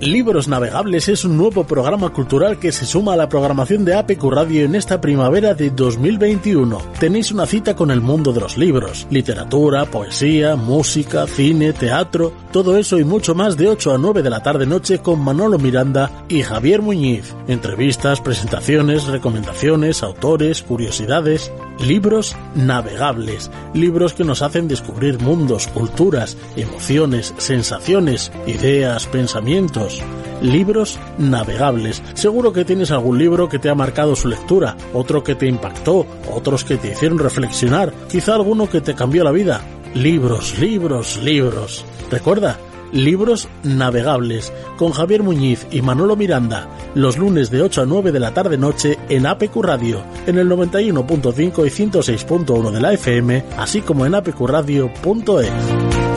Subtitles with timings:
[0.00, 4.22] Libros Navegables es un nuevo programa cultural que se suma a la programación de APQ
[4.30, 6.80] Radio en esta primavera de 2021.
[7.00, 12.78] Tenéis una cita con el mundo de los libros, literatura, poesía, música, cine, teatro, todo
[12.78, 16.24] eso y mucho más de 8 a 9 de la tarde noche con Manolo Miranda
[16.28, 17.34] y Javier Muñiz.
[17.48, 21.50] Entrevistas, presentaciones, recomendaciones, autores, curiosidades.
[21.80, 30.02] Libros navegables, libros que nos hacen descubrir mundos, culturas, emociones, sensaciones, ideas, pensamientos.
[30.42, 32.02] Libros navegables.
[32.14, 36.04] Seguro que tienes algún libro que te ha marcado su lectura, otro que te impactó,
[36.32, 39.60] otros que te hicieron reflexionar, quizá alguno que te cambió la vida.
[39.94, 41.84] Libros, libros, libros.
[42.10, 42.58] Recuerda,
[42.92, 48.20] Libros Navegables, con Javier Muñiz y Manolo Miranda, los lunes de 8 a 9 de
[48.20, 53.80] la tarde noche en APQ Radio, en el 91.5 y 106.1 de la FM, así
[53.80, 56.07] como en apqradio.es.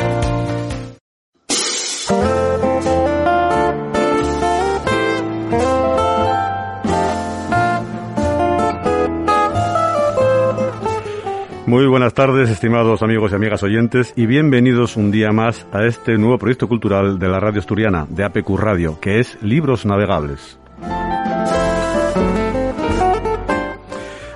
[11.71, 16.17] Muy buenas tardes, estimados amigos y amigas oyentes, y bienvenidos un día más a este
[16.17, 20.59] nuevo proyecto cultural de la radio asturiana, de APQ Radio, que es Libros Navegables.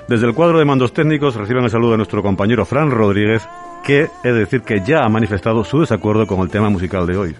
[0.08, 3.46] Desde el cuadro de mandos técnicos reciben el saludo de nuestro compañero Fran Rodríguez,
[3.84, 7.18] que he de decir que ya ha manifestado su desacuerdo con el tema musical de
[7.18, 7.36] hoy.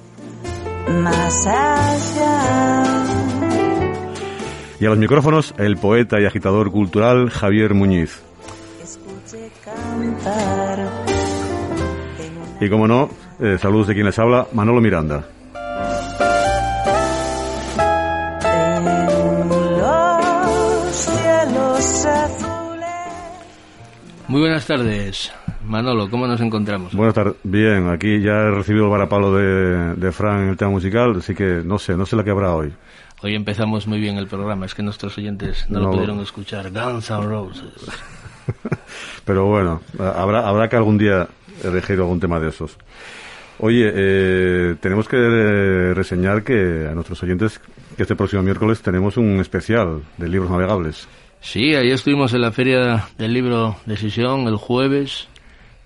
[4.79, 8.26] Y a los micrófonos, el poeta y agitador cultural Javier Muñiz.
[12.61, 15.25] Y como no, eh, saludos de quien les habla, Manolo Miranda.
[24.29, 25.33] Muy buenas tardes,
[25.65, 26.93] Manolo, ¿cómo nos encontramos?
[26.95, 30.73] Buenas tardes, bien, aquí ya he recibido el varapalo de, de Fran en el tema
[30.73, 32.73] musical, así que no sé, no sé la que habrá hoy.
[33.23, 35.85] Hoy empezamos muy bien el programa, es que nuestros oyentes no, No.
[35.87, 36.71] lo pudieron escuchar.
[36.73, 37.73] Guns N' Roses.
[39.27, 41.29] Pero bueno, habrá, habrá que algún día
[41.63, 42.79] elegir algún tema de esos.
[43.59, 47.61] Oye, eh, tenemos que eh, reseñar que a nuestros oyentes
[47.97, 51.09] que este próximo miércoles tenemos un especial de libros navegables.
[51.41, 55.27] Sí, ahí estuvimos en la feria del libro Decisión el jueves,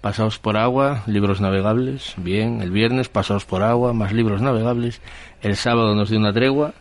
[0.01, 5.01] pasados por agua, libros navegables, bien, el viernes pasados por agua, más libros navegables,
[5.41, 6.75] el sábado nos dio una tregua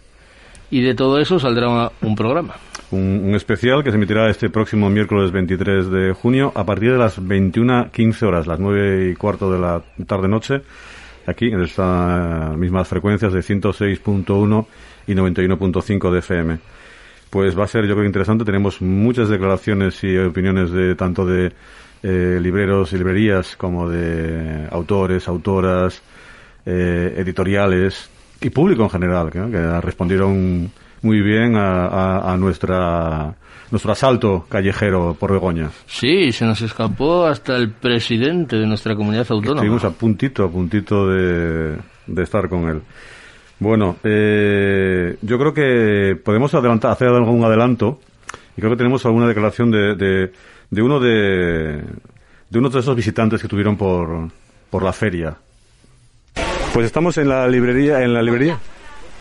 [0.72, 2.56] y de todo eso saldrá un programa.
[2.92, 6.98] Un, un especial que se emitirá este próximo miércoles 23 de junio a partir de
[6.98, 10.62] las 21.15 horas, las 9 y cuarto de la tarde-noche,
[11.28, 14.66] aquí en estas mismas frecuencias de 106.1
[15.08, 16.60] y 91.5 de FM.
[17.30, 18.44] Pues va a ser, yo creo, interesante.
[18.44, 21.52] Tenemos muchas declaraciones y opiniones de tanto de
[22.02, 26.02] eh, libreros y librerías como de autores, autoras,
[26.66, 28.10] eh, editoriales
[28.42, 33.36] y público en general, que, que respondieron muy bien a, a- a nuestra
[33.72, 35.70] nuestro asalto callejero por Begoña.
[35.86, 39.62] Sí, se nos escapó hasta el presidente de nuestra comunidad autónoma.
[39.62, 41.78] Estuvimos a puntito, a puntito de,
[42.08, 42.82] de estar con él.
[43.60, 48.00] Bueno, eh, yo creo que podemos adelantar, hacer algún adelanto
[48.58, 50.32] y creo que tenemos alguna declaración de, de,
[50.72, 51.84] de uno de,
[52.50, 54.30] de uno de esos visitantes que tuvieron por,
[54.72, 55.36] por la feria.
[56.74, 58.58] Pues estamos en la librería, en la librería,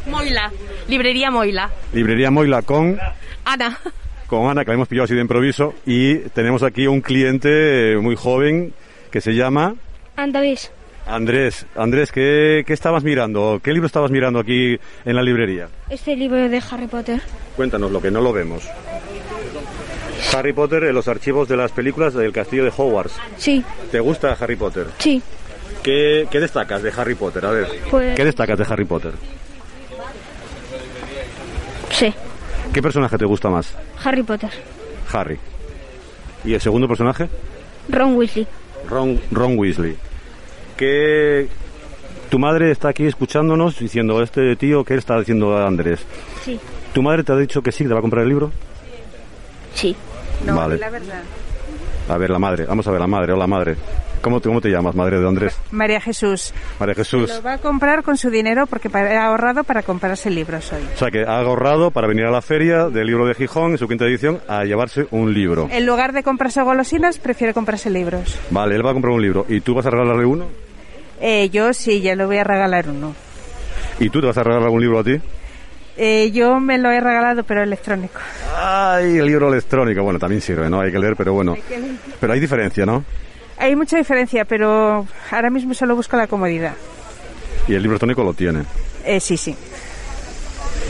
[0.09, 0.51] Moila,
[0.89, 1.71] librería Moila.
[1.93, 2.99] librería Moila con,
[3.45, 3.79] Ana.
[4.27, 7.97] con Ana, que la hemos pillado así de improviso, y tenemos aquí un cliente eh,
[7.99, 8.73] muy joven
[9.11, 9.75] que se llama
[10.17, 10.73] Andavés.
[11.07, 11.65] Andrés.
[11.75, 13.61] Andrés, ¿qué, qué estabas mirando?
[13.63, 15.69] ¿Qué libro estabas mirando aquí en la librería?
[15.89, 17.23] Este libro de Harry Potter.
[17.57, 18.63] Cuéntanos lo que no lo vemos.
[20.35, 23.15] Harry Potter en los archivos de las películas del castillo de Hogwarts.
[23.39, 24.87] Sí, ¿Te gusta Harry Potter?
[24.99, 25.23] sí.
[25.83, 27.47] ¿Qué, qué destacas de Harry Potter?
[27.47, 29.13] A ver, Pues ¿qué destacas de Harry Potter?
[31.99, 32.15] Sí.
[32.73, 33.75] ¿Qué personaje te gusta más?
[34.05, 34.51] Harry Potter.
[35.13, 35.39] Harry.
[36.45, 37.29] ¿Y el segundo personaje?
[37.89, 38.47] Ron Weasley.
[38.89, 39.97] Ron, Ron Weasley.
[40.77, 41.49] ¿Qué...
[42.31, 46.01] Tu madre está aquí escuchándonos diciendo, este tío, ¿qué está diciendo a Andrés?
[46.45, 46.61] Sí.
[46.93, 48.53] ¿Tu madre te ha dicho que sí, que te va a comprar el libro?
[49.75, 49.97] Sí.
[50.45, 50.77] vale.
[50.77, 51.23] verdad.
[52.09, 52.65] A ver, la madre.
[52.67, 53.33] Vamos a ver, la madre.
[53.33, 53.77] Hola, madre.
[54.21, 55.59] ¿Cómo cómo te llamas, madre de Andrés?
[55.71, 56.53] María Jesús.
[56.79, 57.31] María Jesús.
[57.31, 60.83] Lo va a comprar con su dinero porque ha ahorrado para comprarse libros hoy.
[60.95, 63.79] O sea, que ha ahorrado para venir a la feria del libro de Gijón, en
[63.79, 65.69] su quinta edición, a llevarse un libro.
[65.71, 68.39] En lugar de comprarse golosinas, prefiere comprarse libros.
[68.51, 69.47] Vale, él va a comprar un libro.
[69.49, 70.47] ¿Y tú vas a regalarle uno?
[71.21, 73.15] Eh, yo sí, ya le voy a regalar uno.
[73.99, 75.21] ¿Y tú te vas a regalar algún libro a ti?
[75.97, 78.21] Eh, yo me lo he regalado, pero electrónico.
[78.57, 80.05] Ay, el libro electrónico.
[80.05, 80.81] Bueno, también sirve, ¿no?
[80.81, 81.57] Hay que leer, pero bueno.
[82.21, 83.05] Pero hay diferencia, ¿no?
[83.59, 86.75] Hay mucha diferencia, pero ahora mismo solo busco la comodidad.
[87.67, 88.63] Y el libro electrónico lo tiene.
[89.05, 89.55] Eh, sí, sí.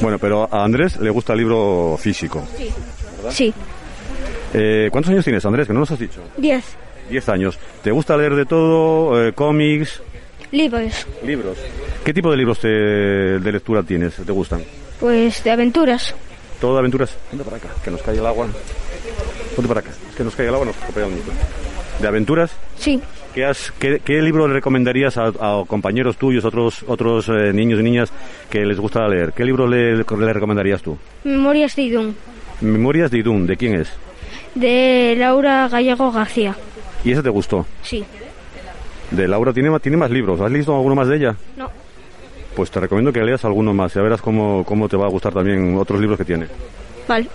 [0.01, 2.47] Bueno, pero a Andrés le gusta el libro físico.
[3.31, 3.53] Sí.
[4.55, 5.67] Eh, ¿Cuántos años tienes, Andrés?
[5.67, 6.21] Que no nos has dicho.
[6.37, 6.65] Diez.
[7.11, 7.59] Diez años.
[7.83, 9.27] ¿Te gusta leer de todo?
[9.29, 10.03] Eh, ¿Cómics?
[10.53, 11.07] Libros.
[11.25, 11.59] ¿Libros?
[12.05, 14.15] ¿Qué tipo de libros te- de lectura tienes?
[14.15, 14.63] ¿Te gustan?
[15.01, 16.15] Pues de aventuras.
[16.61, 17.11] ¿Todo de aventuras?
[17.31, 18.47] Ponte para acá, que nos cae el agua.
[19.57, 21.33] Ponte para acá, es que nos cae el agua, nos copia el micro.
[22.01, 22.53] ¿De aventuras?
[22.77, 23.01] Sí.
[23.35, 27.81] ¿Qué, has, qué, qué libro le recomendarías a, a compañeros tuyos, otros otros eh, niños
[27.81, 28.13] y niñas
[28.51, 29.33] que les gusta leer?
[29.33, 30.97] ¿Qué libro le, le recomendarías tú?
[31.25, 32.17] Memorias de Idún.
[32.61, 33.93] Memorias de Idún, ¿de quién es?
[34.55, 36.55] De Laura Gallego García.
[37.05, 37.67] ¿Y ese te gustó?
[37.83, 38.05] Sí.
[39.11, 40.41] De Laura tiene más libros.
[40.41, 41.37] ¿Has leído alguno más de ella?
[41.57, 41.71] No.
[42.57, 43.95] Pues te recomiendo que leas alguno más.
[43.95, 46.47] Ya verás cómo, cómo te va a gustar también otros libros que tiene.
[47.07, 47.29] Vale.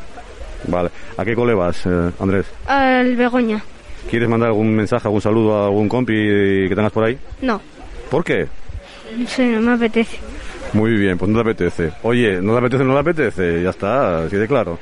[0.68, 0.90] Vale.
[1.18, 2.46] ¿A qué cole vas, eh, Andrés?
[2.66, 3.64] Al Begoña.
[4.10, 7.18] ¿Quieres mandar algún mensaje, algún saludo a algún compi que tengas por ahí?
[7.42, 7.62] No.
[8.10, 8.48] ¿Por qué?
[9.28, 10.18] Sí, no me apetece.
[10.74, 11.92] Muy bien, pues no te apetece.
[12.04, 13.64] Oye, no te apetece, no te apetece.
[13.64, 14.80] Ya está, así de claro.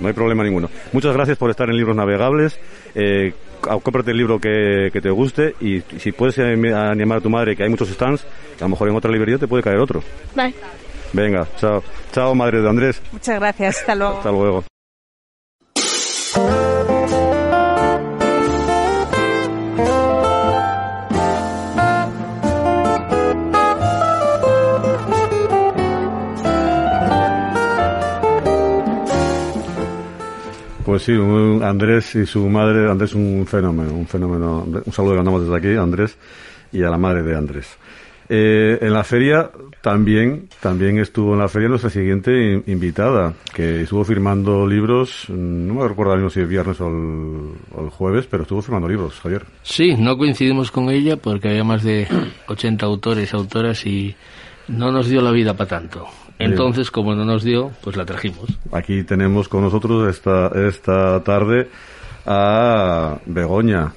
[0.00, 0.70] No hay problema ninguno.
[0.92, 2.58] Muchas gracias por estar en Libros Navegables.
[2.94, 7.54] Eh, cómprate el libro que, que te guste y si puedes animar a tu madre,
[7.54, 8.24] que hay muchos stands,
[8.58, 10.02] a lo mejor en otra librería te puede caer otro.
[10.34, 10.54] Vale.
[11.12, 11.82] Venga, chao.
[12.12, 13.02] Chao, madre de Andrés.
[13.12, 13.78] Muchas gracias.
[13.80, 14.16] Hasta luego.
[14.18, 14.69] Hasta luego.
[30.90, 34.66] Pues sí, un- Andrés y su madre, Andrés un fenómeno, un fenómeno.
[34.84, 36.16] Un saludo que mandamos desde aquí Andrés
[36.72, 37.68] y a la madre de Andrés.
[38.28, 39.50] Eh, en la feria
[39.82, 45.74] también, también estuvo en la feria nuestra siguiente in- invitada, que estuvo firmando libros, no
[45.74, 49.20] me recuerdo mismo si el viernes o el, o el jueves, pero estuvo firmando libros,
[49.20, 49.44] Javier.
[49.62, 52.08] Sí, no coincidimos con ella porque había más de
[52.48, 54.14] 80 autores autoras y
[54.66, 56.06] no nos dio la vida para tanto.
[56.40, 58.48] Entonces, como no nos dio, pues la trajimos.
[58.72, 61.68] Aquí tenemos con nosotros esta, esta tarde
[62.24, 63.92] a Begoña.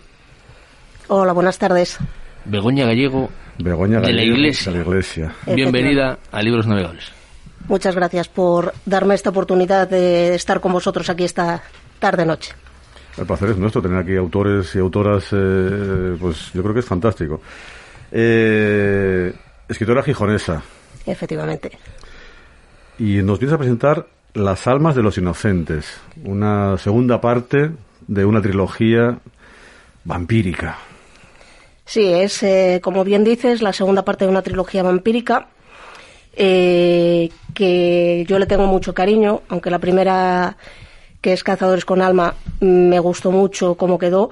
[1.07, 1.97] Hola, buenas tardes.
[2.45, 3.29] Begoña Gallego,
[3.59, 4.71] Begoña De la Gallego, Iglesia.
[4.71, 5.35] De la iglesia.
[5.55, 7.11] bienvenida a Libros Navegables.
[7.69, 11.63] Muchas gracias por darme esta oportunidad de estar con vosotros aquí esta
[11.99, 12.51] tarde-noche.
[13.17, 16.85] El placer es nuestro tener aquí autores y autoras, eh, pues yo creo que es
[16.85, 17.39] fantástico.
[18.11, 19.33] Eh,
[19.69, 20.61] escritora gijonesa,
[21.05, 21.71] Efectivamente.
[22.99, 25.85] Y nos vienes a presentar Las almas de los inocentes,
[26.23, 27.69] una segunda parte
[28.07, 29.19] de una trilogía
[30.03, 30.79] vampírica.
[31.85, 35.49] Sí, es, eh, como bien dices, la segunda parte de una trilogía vampírica
[36.35, 40.57] eh, que yo le tengo mucho cariño, aunque la primera,
[41.21, 44.31] que es Cazadores con Alma, me gustó mucho cómo quedó.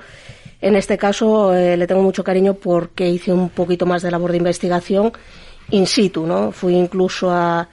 [0.61, 4.31] En este caso eh, le tengo mucho cariño porque hice un poquito más de labor
[4.31, 5.11] de investigación
[5.69, 6.51] in situ, ¿no?
[6.51, 7.67] Fui incluso a,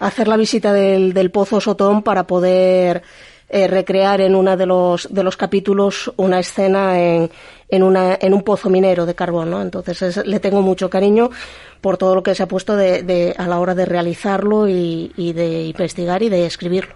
[0.00, 3.02] hacer la visita del, del Pozo Sotón para poder
[3.50, 7.30] eh, recrear en uno de los, de los capítulos una escena en,
[7.68, 9.62] en, una, en un pozo minero de carbón, ¿no?
[9.62, 11.30] Entonces es- le tengo mucho cariño
[11.80, 15.12] por todo lo que se ha puesto de, de- a la hora de realizarlo y,
[15.16, 16.94] de investigar y de escribirlo.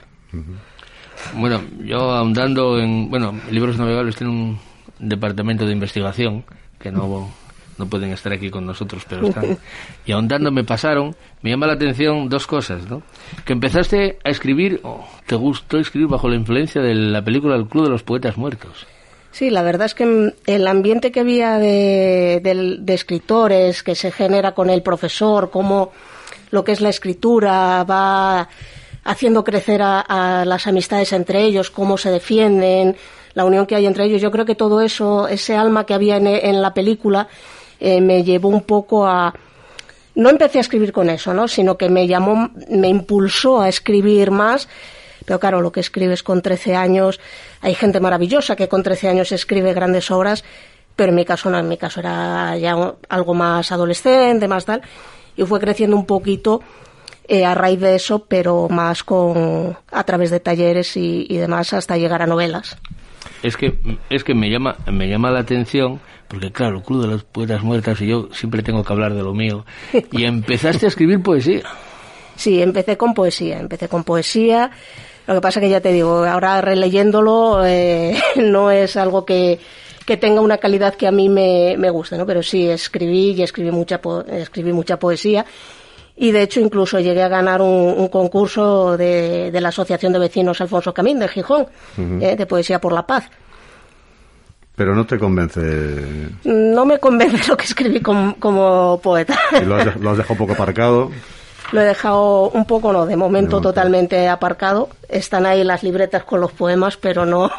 [1.35, 3.09] Bueno, yo ahondando en...
[3.11, 4.59] Bueno, Libros Navegables tiene un
[4.99, 6.45] departamento de investigación
[6.79, 7.31] que no,
[7.79, 9.59] no pueden estar aquí con nosotros, pero están.
[10.05, 13.03] Y ahondando me pasaron, me llama la atención dos cosas, ¿no?
[13.45, 17.67] Que empezaste a escribir, o te gustó escribir bajo la influencia de la película El
[17.67, 18.87] Club de los Poetas Muertos.
[19.31, 24.69] Sí, la verdad es que el ambiente que había de escritores que se genera con
[24.69, 25.93] el profesor, cómo
[26.51, 28.49] lo que es la escritura va
[29.05, 32.95] haciendo crecer a, a las amistades entre ellos, cómo se defienden,
[33.35, 34.21] la unión que hay entre ellos.
[34.21, 37.29] Yo creo que todo eso, ese alma que había en, en la película,
[37.85, 39.35] eh, me llevó un poco a,
[40.15, 41.49] no empecé a escribir con eso, ¿no?
[41.49, 44.69] Sino que me llamó, me impulsó a escribir más.
[45.25, 47.19] Pero claro, lo que escribes con 13 años,
[47.61, 50.45] hay gente maravillosa que con 13 años escribe grandes obras,
[50.95, 54.83] pero en mi caso no, en mi caso era ya algo más adolescente, más tal,
[55.37, 56.61] y fue creciendo un poquito
[57.27, 61.73] eh, a raíz de eso, pero más con a través de talleres y, y demás
[61.73, 62.77] hasta llegar a novelas.
[63.43, 63.75] Es que,
[64.09, 67.63] es que me llama, me llama la atención, porque claro, el Club de los Poetas
[67.63, 69.65] Muertas y yo siempre tengo que hablar de lo mío.
[70.13, 71.63] Y empezaste a escribir poesía.
[72.37, 74.71] Sí, empecé con poesía, empecé con poesía.
[75.27, 79.59] Lo que pasa que ya te digo, ahora releyéndolo eh, no es algo que,
[80.07, 82.25] que tenga una calidad que a mí me, me guste, ¿no?
[82.27, 85.45] Pero sí, escribí y escribí mucha, po- escribí mucha poesía.
[86.17, 90.19] Y de hecho incluso llegué a ganar un, un concurso de, de la Asociación de
[90.19, 91.67] Vecinos Alfonso Camín de Gijón,
[92.21, 93.29] eh, de Poesía por la Paz.
[94.77, 95.61] Pero no te convence.
[96.45, 99.39] No me convence lo que escribí com- como poeta.
[99.61, 101.11] y lo has, lo has dejado un poco aparcado.
[101.73, 104.89] Lo he dejado un poco, no, de momento totalmente aparcado.
[105.09, 107.51] Están ahí las libretas con los poemas, pero no,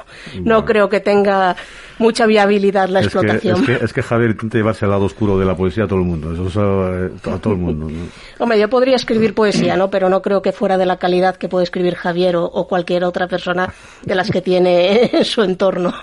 [0.41, 1.55] no creo que tenga
[1.99, 3.59] mucha viabilidad la Es que, explotación.
[3.59, 5.99] es, que, es que Javier intenta llevarse al lado oscuro de la poesía a todo
[5.99, 6.33] el mundo.
[6.33, 7.89] Eso es a, a todo el mundo.
[7.89, 8.07] ¿no?
[8.39, 9.89] Hombre, yo podría escribir poesía, ¿no?
[9.89, 13.03] Pero no creo que fuera de la calidad que puede escribir Javier o, o cualquier
[13.03, 15.93] otra persona de las que tiene en su entorno.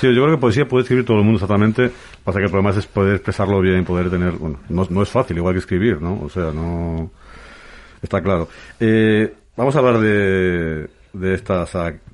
[0.00, 1.90] Sí, yo creo que poesía puede escribir todo el mundo exactamente.
[2.22, 4.32] Pasa que el problema es poder expresarlo bien, poder tener.
[4.32, 6.20] Bueno, no, no es fácil, igual que escribir, ¿no?
[6.24, 7.10] O sea, no.
[8.02, 8.48] Está claro.
[8.80, 11.66] Eh, vamos a hablar de, de esta.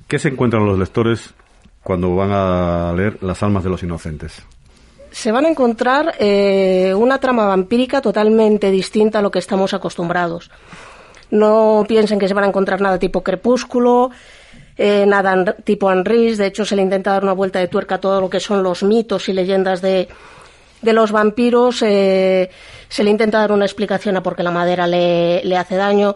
[0.09, 1.35] ¿Qué se encuentran los lectores
[1.83, 4.43] cuando van a leer Las almas de los inocentes?
[5.11, 10.51] Se van a encontrar eh, una trama vampírica totalmente distinta a lo que estamos acostumbrados.
[11.31, 14.11] No piensen que se van a encontrar nada tipo crepúsculo,
[14.77, 16.39] eh, nada tipo Anris.
[16.39, 18.63] De hecho, se le intenta dar una vuelta de tuerca a todo lo que son
[18.63, 20.09] los mitos y leyendas de,
[20.85, 21.83] de los vampiros.
[21.83, 22.51] eh,
[22.89, 26.15] se le intenta dar una explicación a por qué la madera le, le hace daño.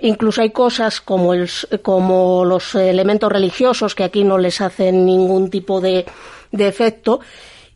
[0.00, 1.48] Incluso hay cosas como, el
[1.82, 6.04] como los elementos religiosos que aquí no les hacen ningún tipo de,
[6.52, 7.20] de efecto.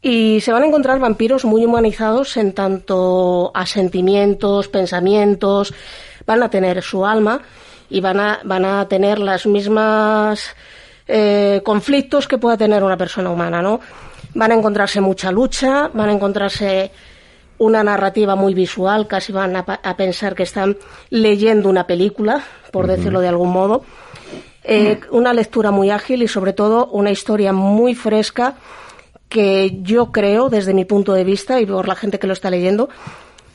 [0.02, 5.74] Y se van a encontrar vampiros muy humanizados en tanto a sentimientos, pensamientos,
[6.26, 7.42] van a tener su alma
[7.90, 10.56] y van a, van a tener las mismas
[11.06, 13.80] eh, conflictos que pueda tener una persona humana, ¿no?
[14.34, 16.90] Van a encontrarse mucha lucha, van a encontrarse
[17.58, 20.76] una narrativa muy visual, casi van a, a pensar que están
[21.10, 23.84] leyendo una película, por decirlo de algún modo.
[24.62, 28.54] Eh, una lectura muy ágil y sobre todo una historia muy fresca
[29.28, 32.50] que yo creo, desde mi punto de vista y por la gente que lo está
[32.50, 32.88] leyendo,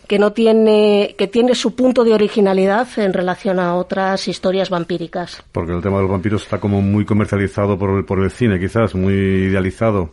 [0.08, 5.44] que no tiene, que tiene su punto de originalidad en relación a otras historias vampíricas.
[5.52, 8.60] Porque el tema de los vampiros está como muy comercializado por el, por el cine,
[8.60, 10.12] quizás, muy idealizado.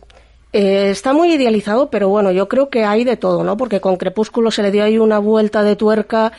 [0.53, 3.57] Eh, está muy idealizado, pero bueno, yo creo que hay de todo, ¿no?
[3.57, 6.31] Porque con Crepúsculo se le dio ahí una vuelta de tuerca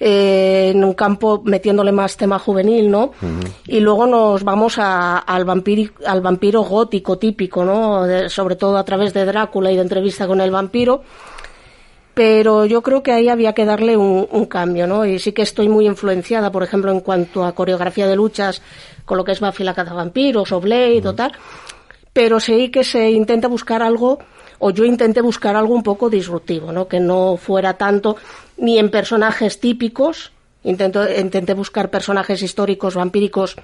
[0.00, 3.10] eh, en un campo metiéndole más tema juvenil, ¿no?
[3.66, 8.04] Y luego nos vamos a- al, vampiri- al vampiro gótico típico, ¿no?
[8.04, 11.02] De- sobre todo a través de Drácula y de entrevista con el vampiro.
[12.14, 15.04] Pero yo creo que ahí había que darle un, un cambio, ¿no?
[15.06, 18.60] Y sí que estoy muy influenciada, por ejemplo, en cuanto a coreografía de luchas,
[19.04, 21.32] con lo que es Buffy la cazavampiros o Blade o tal
[22.12, 24.18] pero sí que se intenta buscar algo,
[24.58, 26.88] o yo intenté buscar algo un poco disruptivo, ¿no?
[26.88, 28.16] Que no fuera tanto
[28.56, 30.32] ni en personajes típicos,
[30.64, 33.56] intento, intenté buscar personajes históricos, vampíricos,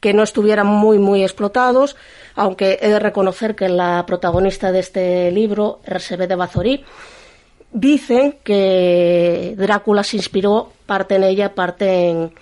[0.00, 1.96] que no estuvieran muy, muy explotados,
[2.34, 6.84] aunque he de reconocer que la protagonista de este libro, RCB de Bazorí,
[7.72, 12.32] dicen que Drácula se inspiró parte en ella, parte en,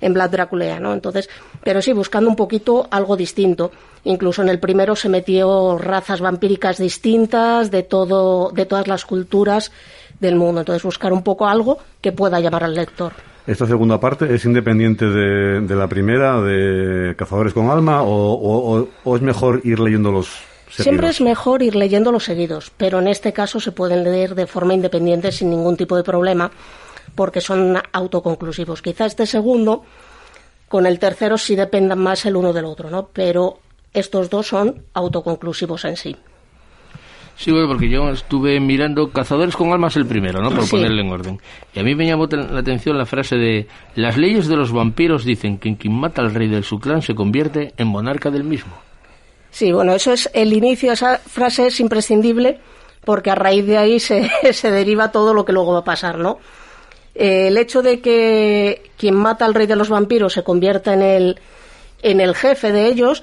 [0.00, 0.92] en Vlad Draculea, ¿no?
[0.94, 1.28] Entonces,
[1.64, 3.70] pero sí, buscando un poquito algo distinto.
[4.04, 9.72] Incluso en el primero se metió razas vampíricas distintas de todo, de todas las culturas
[10.20, 10.60] del mundo.
[10.60, 13.12] Entonces, buscar un poco algo que pueda llamar al lector.
[13.46, 19.16] ¿Esta segunda parte es independiente de, de la primera, de Cazadores con Alma, o, o-
[19.16, 20.26] es mejor ir leyéndolos
[20.68, 20.84] seguidos?
[20.84, 24.46] Siempre es mejor ir leyendo los seguidos, pero en este caso se pueden leer de
[24.46, 26.50] forma independiente sin ningún tipo de problema,
[27.18, 28.80] porque son autoconclusivos.
[28.80, 29.82] Quizá este segundo,
[30.68, 33.08] con el tercero, sí dependan más el uno del otro, ¿no?
[33.12, 33.58] Pero
[33.92, 36.14] estos dos son autoconclusivos en sí.
[37.34, 40.50] Sí, bueno, porque yo estuve mirando Cazadores con Almas el primero, ¿no?
[40.50, 40.70] Por Sí.
[40.76, 41.40] ponerle en orden.
[41.74, 45.24] Y a mí me llamó la atención la frase de Las leyes de los vampiros
[45.24, 48.74] dicen que quien mata al rey de su clan se convierte en monarca del mismo.
[49.50, 52.60] Sí, bueno, eso es el inicio, esa frase es imprescindible
[53.04, 56.18] porque a raíz de ahí se, se deriva todo lo que luego va a pasar,
[56.18, 56.38] ¿no?
[57.14, 61.02] Eh, el hecho de que quien mata al rey de los vampiros se convierta en
[61.02, 61.40] el,
[62.02, 63.22] en el jefe de ellos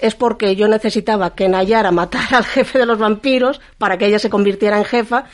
[0.00, 4.18] es porque yo necesitaba que Nayara matara al jefe de los vampiros para que ella
[4.18, 5.24] se convirtiera en jefa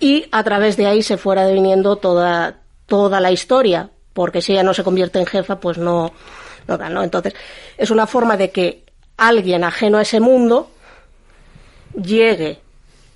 [0.00, 4.62] y a través de ahí se fuera deviniendo toda, toda la historia, porque si ella
[4.62, 6.12] no se convierte en jefa, pues no,
[6.66, 7.02] no da, ¿no?
[7.02, 7.34] Entonces,
[7.76, 8.84] es una forma de que
[9.16, 10.70] alguien ajeno a ese mundo
[12.00, 12.60] llegue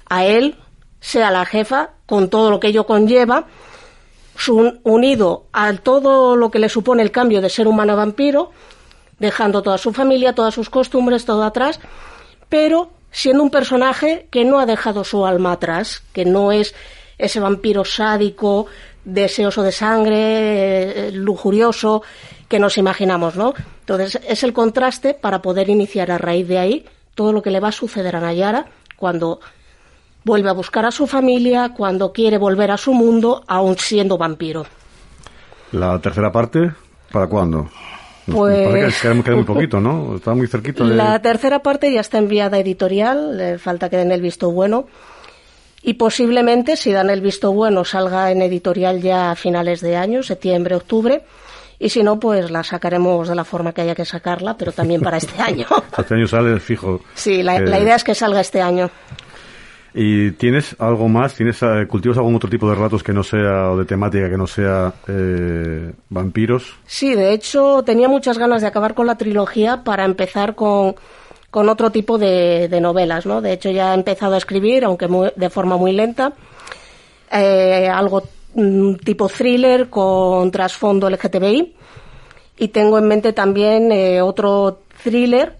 [0.09, 0.57] a él,
[1.01, 3.47] sea la jefa, con todo lo que ello conlleva,
[4.85, 8.51] unido a todo lo que le supone el cambio de ser humano a vampiro,
[9.19, 11.81] dejando toda su familia, todas sus costumbres, todo atrás,
[12.49, 16.75] pero siendo un personaje que no ha dejado su alma atrás, que no es
[17.19, 18.67] ese vampiro sádico,
[19.05, 22.03] deseoso de sangre, eh, lujurioso,
[22.49, 23.55] que nos imaginamos, ¿no?
[23.81, 26.85] Entonces es el contraste para poder iniciar a raíz de ahí
[27.15, 29.41] todo lo que le va a suceder a Nayara cuando
[30.25, 34.67] vuelve a buscar a su familia, cuando quiere volver a su mundo, aún siendo vampiro.
[35.73, 36.71] ¿La tercera parte?
[37.11, 37.69] ¿Para cuándo?
[38.31, 40.17] Pues- que queda, muy poquito, ¿no?
[40.17, 40.95] Está muy cerquita de...
[40.95, 44.87] La tercera parte ya está enviada a editorial, le falta que den el visto bueno.
[45.83, 50.23] y posiblemente, si dan el visto bueno, salga en editorial ya a finales de año,
[50.23, 51.23] septiembre, octubre.
[51.81, 55.01] Y si no, pues la sacaremos de la forma que haya que sacarla, pero también
[55.01, 55.67] para este año.
[55.99, 57.01] este año sale fijo.
[57.15, 58.89] Sí, la, la, idea es que salga este año.
[59.95, 61.35] ¿Y tienes algo más?
[61.35, 64.39] ¿Tienes eh, cultivas algún otro tipo de relatos que no sea o de temática que
[64.39, 66.75] no sea eh, vampiros?
[66.87, 70.95] Sí, de hecho tenía muchas ganas de acabar con la trilogía para empezar con,
[71.51, 73.43] con otro tipo de, de, novelas, ¿no?
[73.43, 76.33] De hecho ya he empezado a escribir, aunque de forma muy lenta,
[77.31, 78.23] eh, algo
[78.55, 81.75] mm, tipo thriller con trasfondo LGTBI
[82.59, 85.57] y tengo en mente también eh, otro thriller,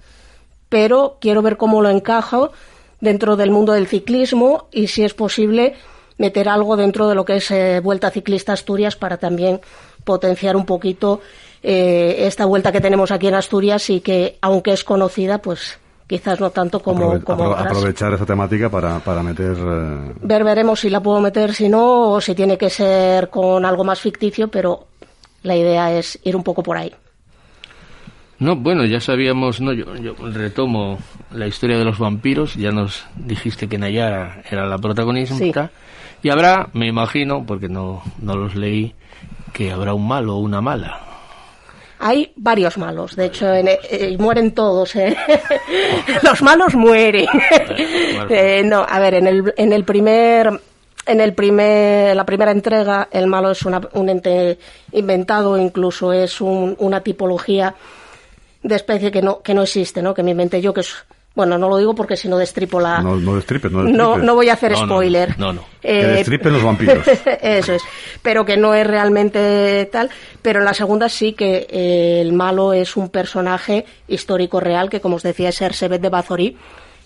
[0.69, 2.53] pero quiero ver cómo lo encajo
[3.03, 5.75] dentro del mundo del ciclismo y si es posible
[6.17, 9.61] meter algo dentro de lo que es eh, Vuelta Ciclista Asturias para también
[10.05, 11.21] potenciar un poquito
[11.63, 16.41] eh, esta vuelta que tenemos aquí en Asturias y que aunque es conocida pues quizás
[16.41, 20.15] no tanto como, Aprove como apro aprovechar esa temática para, para meter eh...
[20.21, 23.83] ver veremos si la puedo meter si no o si tiene que ser con algo
[23.83, 24.87] más ficticio pero
[25.43, 26.95] la idea es ir un poco por ahí
[28.39, 30.99] no, bueno, ya sabíamos, no, yo, yo, retomo
[31.33, 35.53] la historia de los vampiros, ya nos dijiste que Nayara era la protagonista, Sí.
[36.25, 38.95] y habrá, me imagino, porque no, no los leí,
[39.53, 41.01] que habrá un malo o una mala.
[42.05, 44.97] Hay varios malos, de hecho, en- eh, mueren todos.
[44.97, 45.17] ¿eh?
[46.25, 47.27] Los malos mueren.
[48.29, 50.51] Eh, no, a ver, en el, en el primer,
[51.07, 54.59] en el primer, la primera entrega, el malo es una- un ente
[54.93, 57.75] inventado, incluso es un- una tipología
[58.63, 60.15] de especie que no, que no existe, ¿no?
[60.15, 60.95] Que me inventé yo, que es,
[61.35, 64.25] bueno, no lo digo porque si no destripo la, No, no destripes, no no, destripes.
[64.25, 65.39] no voy a hacer No, no, spoiler.
[65.39, 65.65] no, no.
[65.81, 67.07] Que Eh, destripen los vampiros.
[67.43, 67.83] Eso es.
[68.23, 70.11] Pero que no es realmente tal.
[70.43, 75.01] Pero en la segunda sí que eh, el malo es un personaje histórico real, que
[75.01, 76.57] como os decía es Ersebet de Bazorí,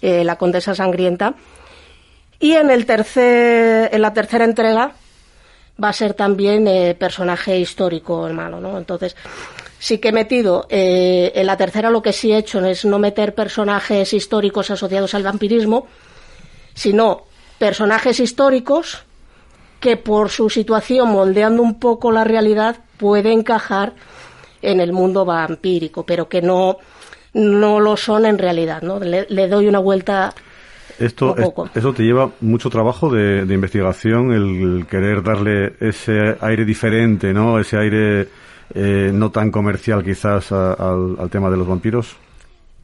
[0.03, 1.35] eh, la condesa sangrienta.
[2.39, 4.93] Y en, el tercer, en la tercera entrega
[5.83, 8.77] va a ser también eh, personaje histórico el malo, ¿no?
[8.77, 9.15] Entonces,
[9.79, 12.99] sí que he metido, eh, en la tercera lo que sí he hecho es no
[12.99, 15.87] meter personajes históricos asociados al vampirismo,
[16.75, 17.25] sino
[17.59, 19.05] personajes históricos
[19.81, 23.93] que por su situación, moldeando un poco la realidad, puede encajar
[24.63, 26.79] en el mundo vampírico, pero que no,
[27.35, 28.99] no lo son en realidad, ¿no?
[28.99, 30.33] Le, le doy una vuelta
[30.99, 31.43] Esto, es-
[31.75, 37.33] eso te lleva mucho trabajo de, de investigación, el, el querer darle ese aire diferente,
[37.35, 37.61] ¿no?
[37.61, 38.29] Ese aire
[38.75, 42.17] eh, no tan comercial quizás al, tema de los vampiros.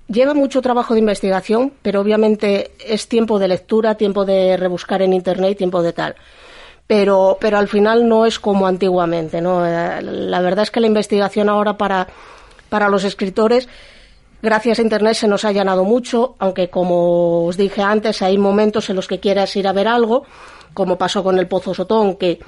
[0.08, 5.12] Lleva mucho trabajo de investigación, pero obviamente es tiempo de lectura, tiempo de rebuscar en
[5.12, 6.14] internet, tiempo de tal.
[6.86, 9.64] Pero, pero al final no es como antiguamente, ¿no?
[9.64, 12.08] Eh, La verdad es que la investigación ahora para,
[12.68, 13.68] para los escritores,
[14.42, 18.90] gracias a internet se nos ha llenado mucho, aunque como os dije antes, hay momentos
[18.90, 20.24] en los que quieras ir a ver algo,
[20.74, 22.40] como pasó con el Pozo Sotón, que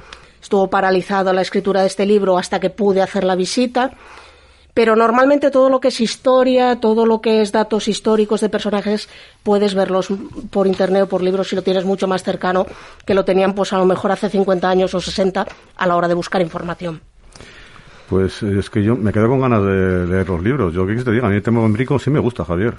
[0.44, 3.92] estuvo paralizado la escritura de este libro hasta que pude hacer la visita.
[4.74, 9.08] Pero normalmente todo lo que es historia, todo lo que es datos históricos de personajes,
[9.42, 10.08] puedes verlos
[10.50, 12.66] por internet o por libros si lo tienes mucho más cercano
[13.06, 16.08] que lo tenían pues a lo mejor hace 50 años o 60 a la hora
[16.08, 17.00] de buscar información.
[18.08, 20.74] Pues eh, es que yo me quedo con ganas de leer los libros.
[20.74, 22.74] Yo qué te diga, a mí el tema vampírico sí me gusta, Javier.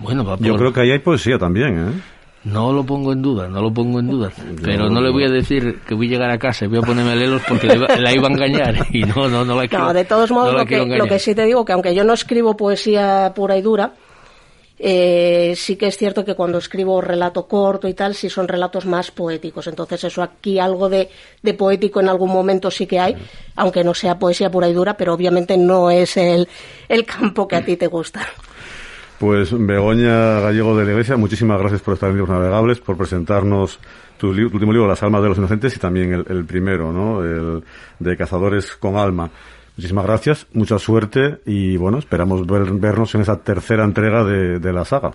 [0.00, 1.92] Bueno, va Yo creo que ahí hay poesía también, ¿eh?
[2.42, 4.32] No lo pongo en duda, no lo pongo en duda.
[4.62, 6.82] Pero no le voy a decir que voy a llegar a casa y voy a
[6.82, 8.86] ponerme a leerlos porque la iba, la iba a engañar.
[8.92, 9.84] Y no, no, no la quiero.
[9.84, 13.32] No, de todos modos, lo, que sí te digo, que aunque yo no escribo poesía
[13.34, 13.92] pura y dura,
[14.78, 18.86] eh, sí que es cierto que cuando escribo relato corto y tal, sí son relatos
[18.86, 19.66] más poéticos.
[19.66, 21.10] Entonces eso aquí algo de,
[21.42, 23.16] de poético en algún momento sí que hay,
[23.56, 26.48] aunque no sea poesía pura y dura, pero obviamente no es el,
[26.88, 28.26] el campo que a ti te gusta.
[29.20, 33.78] Pues Begoña Gallego de la Iglesia, muchísimas gracias por estar en Libros Navegables, por presentarnos
[34.16, 36.90] tu, li- tu último libro, Las Almas de los Inocentes, y también el, el primero,
[36.90, 37.22] ¿no?
[37.22, 37.62] El
[37.98, 39.28] de Cazadores con Alma.
[39.76, 44.72] Muchísimas gracias, mucha suerte y bueno, esperamos ver- vernos en esa tercera entrega de, de
[44.72, 45.12] la saga.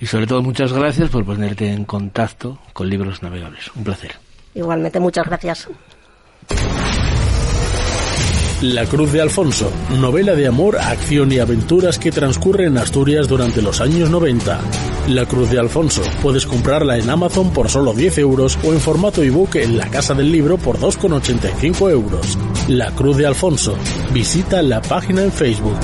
[0.00, 3.70] Y sobre todo muchas gracias por ponerte en contacto con libros navegables.
[3.76, 4.16] Un placer.
[4.56, 5.68] Igualmente, muchas gracias.
[8.62, 13.60] La Cruz de Alfonso, novela de amor, acción y aventuras que transcurre en Asturias durante
[13.60, 14.60] los años 90.
[15.08, 19.22] La Cruz de Alfonso, puedes comprarla en Amazon por solo 10 euros o en formato
[19.22, 22.38] ebook en la Casa del Libro por 2,85 euros.
[22.68, 23.76] La Cruz de Alfonso,
[24.12, 25.76] visita la página en Facebook.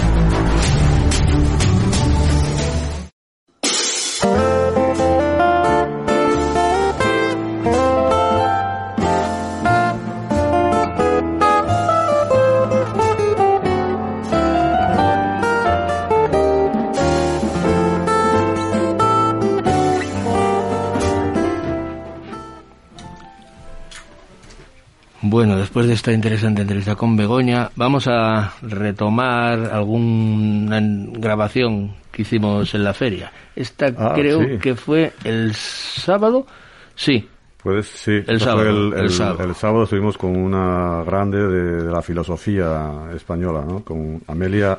[25.80, 30.78] Después de esta interesante entrevista con Begoña, vamos a retomar alguna
[31.18, 33.32] grabación que hicimos en la feria.
[33.56, 34.58] Esta Ah, creo sí.
[34.60, 36.46] que fue el sábado.
[36.94, 37.26] Sí,
[37.62, 39.44] Pues sí, El sábado, el, el el- sábado.
[39.44, 43.82] el sábado estuvimos con una grande de, de la filosofía española, ¿no?
[43.82, 44.78] con Amelia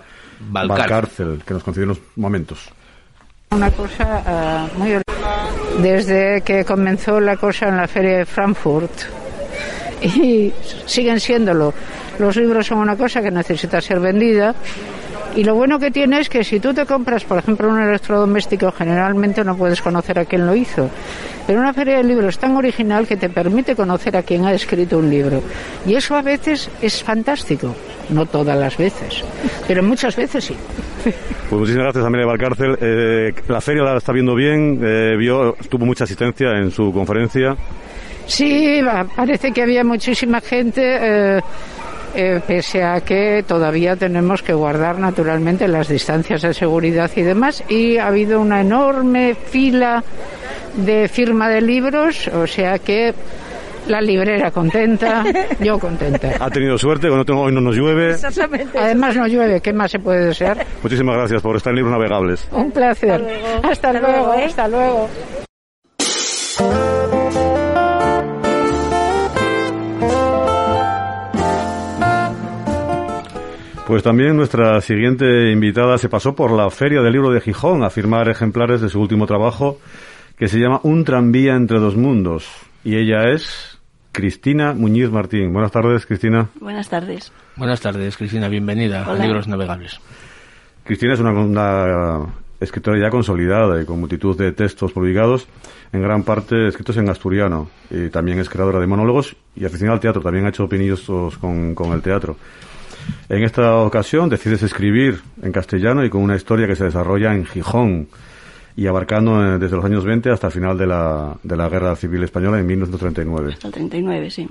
[0.51, 1.41] Valcárcel.
[1.45, 2.69] Que nos concedió unos momentos.
[3.51, 4.97] Una cosa ah, muy...
[5.81, 8.91] Desde que comenzó la cosa en la feria de Frankfurt
[10.01, 10.51] y
[10.85, 11.73] siguen siéndolo.
[12.19, 14.55] Los libros son una cosa que necesita ser vendida
[15.35, 18.71] y lo bueno que tiene es que si tú te compras, por ejemplo, un electrodoméstico,
[18.71, 20.89] generalmente no puedes conocer a quién lo hizo.
[21.47, 24.97] Pero una feria de libros tan original que te permite conocer a quien ha escrito
[24.97, 25.41] un libro.
[25.85, 27.73] Y eso a veces es fantástico.
[28.09, 29.23] No todas las veces,
[29.67, 30.55] pero muchas veces sí.
[31.03, 32.77] Pues muchísimas gracias, Amelia Valcárcel.
[32.81, 37.55] Eh, la feria la está viendo bien, eh, vio, tuvo mucha asistencia en su conferencia.
[38.31, 41.41] Sí, va, parece que había muchísima gente, eh,
[42.15, 47.61] eh, pese a que todavía tenemos que guardar naturalmente las distancias de seguridad y demás.
[47.67, 50.01] Y ha habido una enorme fila
[50.75, 53.13] de firma de libros, o sea que
[53.89, 55.25] la librera contenta,
[55.59, 56.31] yo contenta.
[56.39, 58.15] Ha tenido suerte, cuando tengo- hoy no nos llueve.
[58.77, 60.65] Además no llueve, ¿qué más se puede desear?
[60.81, 62.47] Muchísimas gracias por estar en Libros Navegables.
[62.53, 63.27] Un placer.
[63.61, 65.09] Hasta luego, hasta luego.
[73.91, 77.89] Pues también nuestra siguiente invitada se pasó por la Feria del Libro de Gijón a
[77.89, 79.79] firmar ejemplares de su último trabajo
[80.37, 82.47] que se llama Un tranvía entre dos mundos.
[82.85, 83.81] Y ella es
[84.13, 85.51] Cristina Muñiz Martín.
[85.51, 86.47] Buenas tardes, Cristina.
[86.61, 87.33] Buenas tardes.
[87.57, 89.13] buenas tardes, Cristina, bienvenida a.
[89.13, 89.99] Libros Navegables.
[90.85, 95.49] Cristina es una, una escritora ya consolidada y con multitud de textos publicados,
[95.91, 97.69] en gran parte escritos en asturiano.
[97.89, 100.21] Y también es creadora de monólogos y aficionada al teatro.
[100.21, 101.03] También ha hecho opinillos
[101.41, 102.37] con, con el teatro.
[103.29, 107.45] En esta ocasión decides escribir en castellano y con una historia que se desarrolla en
[107.45, 108.07] Gijón
[108.75, 111.95] y abarcando eh, desde los años 20 hasta el final de la, de la Guerra
[111.95, 113.53] Civil Española en 1939.
[113.53, 114.49] Hasta el 39, sí.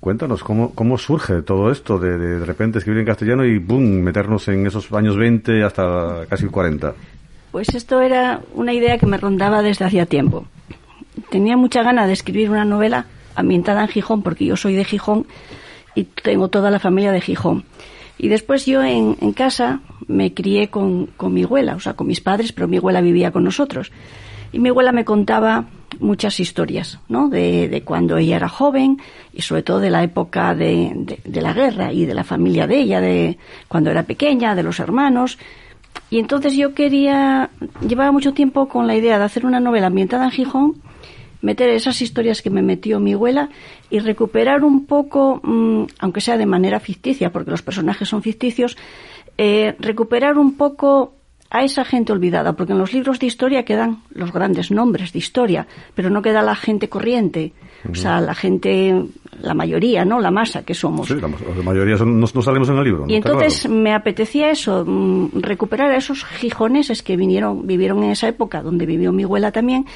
[0.00, 4.00] Cuéntanos, ¿cómo, cómo surge todo esto de, de de repente escribir en castellano y ¡boom!
[4.00, 6.94] meternos en esos años 20 hasta casi 40?
[7.50, 10.46] Pues esto era una idea que me rondaba desde hacía tiempo.
[11.30, 15.26] Tenía mucha gana de escribir una novela ambientada en Gijón, porque yo soy de Gijón
[15.94, 17.64] y tengo toda la familia de Gijón.
[18.18, 22.20] Y después yo en, casa me crié con, con mi abuela, o sea, con mis
[22.20, 23.92] padres, pero mi abuela vivía con nosotros.
[24.52, 25.66] Y mi abuela me contaba
[26.00, 27.28] muchas historias, ¿no?
[27.28, 28.98] De, de cuando ella era joven
[29.32, 32.66] y sobre todo de la época de, de- de la guerra y de la familia
[32.66, 35.38] de ella, de cuando era pequeña, de los hermanos.
[36.10, 37.50] Y entonces yo quería,
[37.86, 40.74] llevaba mucho tiempo con la idea de hacer una novela ambientada en Gijón,
[41.40, 43.48] meter esas historias que me metió mi abuela
[43.90, 48.76] y recuperar un poco, mm, aunque sea de manera ficticia, porque los personajes son ficticios,
[49.36, 51.14] eh, recuperar un poco
[51.50, 55.18] a esa gente olvidada, porque en los libros de historia quedan los grandes nombres de
[55.20, 57.54] historia, pero no queda la gente corriente,
[57.90, 59.04] o sea, la gente,
[59.40, 60.20] la mayoría, ¿no?
[60.20, 61.06] La masa que somos.
[61.08, 63.06] Sí, la, la mayoría son- no, no salimos en el libro.
[63.06, 63.10] ¿no?
[63.10, 63.76] Y entonces claro.
[63.76, 68.84] me apetecía eso, mm, recuperar a esos gijoneses que vinieron, vivieron en esa época, donde
[68.84, 69.86] vivió mi abuela también,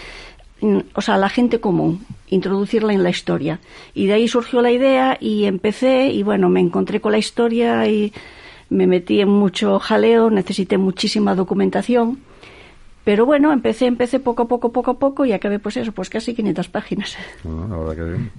[0.95, 3.61] o sea, la gente común, introducirla en la historia.
[3.95, 7.87] Y de ahí surgió la idea y empecé, y bueno, me encontré con la historia
[7.89, 8.13] y
[8.71, 12.19] me metí en mucho jaleo, necesité muchísima documentación.
[13.05, 16.09] Pero bueno, empecé, empecé poco a poco, poco a poco y acabé pues eso, pues
[16.09, 17.17] casi 500 páginas.
[17.45, 18.31] Ah, la verdad que bien.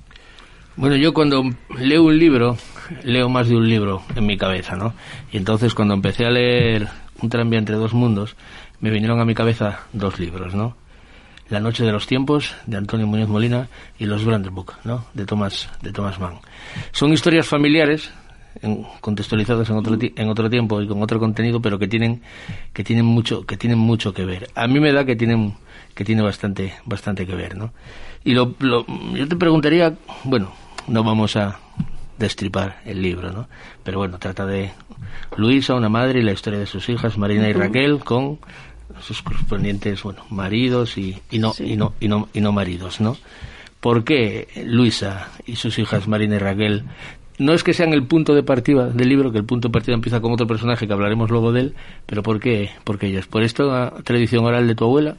[0.75, 1.43] Bueno, yo cuando
[1.77, 2.57] leo un libro,
[3.03, 4.93] leo más de un libro en mi cabeza, ¿no?
[5.31, 6.87] Y entonces cuando empecé a leer
[7.21, 8.35] Un tranvía entre dos mundos,
[8.79, 10.75] me vinieron a mi cabeza dos libros, ¿no?
[11.53, 13.67] La noche de los tiempos, de Antonio Muñoz Molina,
[13.99, 15.05] y Los Brandenburg, ¿no?
[15.13, 16.39] De Thomas, de Thomas Mann.
[16.91, 18.09] Son historias familiares,
[18.63, 22.23] en- contextualizadas en otro, en otro tiempo y con otro contenido, pero que tienen,
[22.73, 24.49] que tienen mucho, que tienen mucho que ver.
[24.55, 25.53] A mí me da que tienen,
[25.93, 27.71] que tiene bastante, bastante que ver, ¿no?
[28.23, 30.51] Y lo, lo- yo te preguntaría, bueno,
[30.87, 31.59] no vamos a
[32.17, 33.47] destripar el libro, ¿no?
[33.83, 34.71] Pero bueno, trata de
[35.37, 38.39] Luisa, una madre, y la historia de sus hijas, Marina y Raquel, con
[39.01, 43.17] sus correspondientes, bueno, maridos y, y no, y no, y no, y no maridos, ¿no?
[43.79, 46.83] ¿Por qué Luisa y sus hijas, Marina y Raquel,
[47.37, 49.95] no es que sean el punto de partida del libro, que el punto de partida
[49.95, 53.27] empieza con otro personaje que hablaremos luego de él, pero ¿por qué, por qué ellos?
[53.27, 55.17] ¿Por esta tradición oral de tu abuela?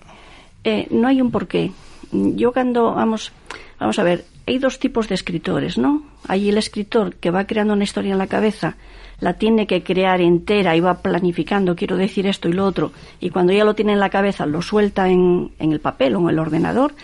[0.62, 1.72] Eh, no hay un porqué.
[2.12, 3.32] Yo cuando, vamos,
[3.78, 6.02] vamos a ver, hay dos tipos de escritores, ¿no?
[6.26, 8.76] Hay el escritor que va creando una historia en la cabeza,
[9.20, 13.30] la tiene que crear entera y va planificando, quiero decir esto y lo otro, y
[13.30, 16.28] cuando ya lo tiene en la cabeza lo suelta en, en el papel o en
[16.28, 16.94] el ordenador.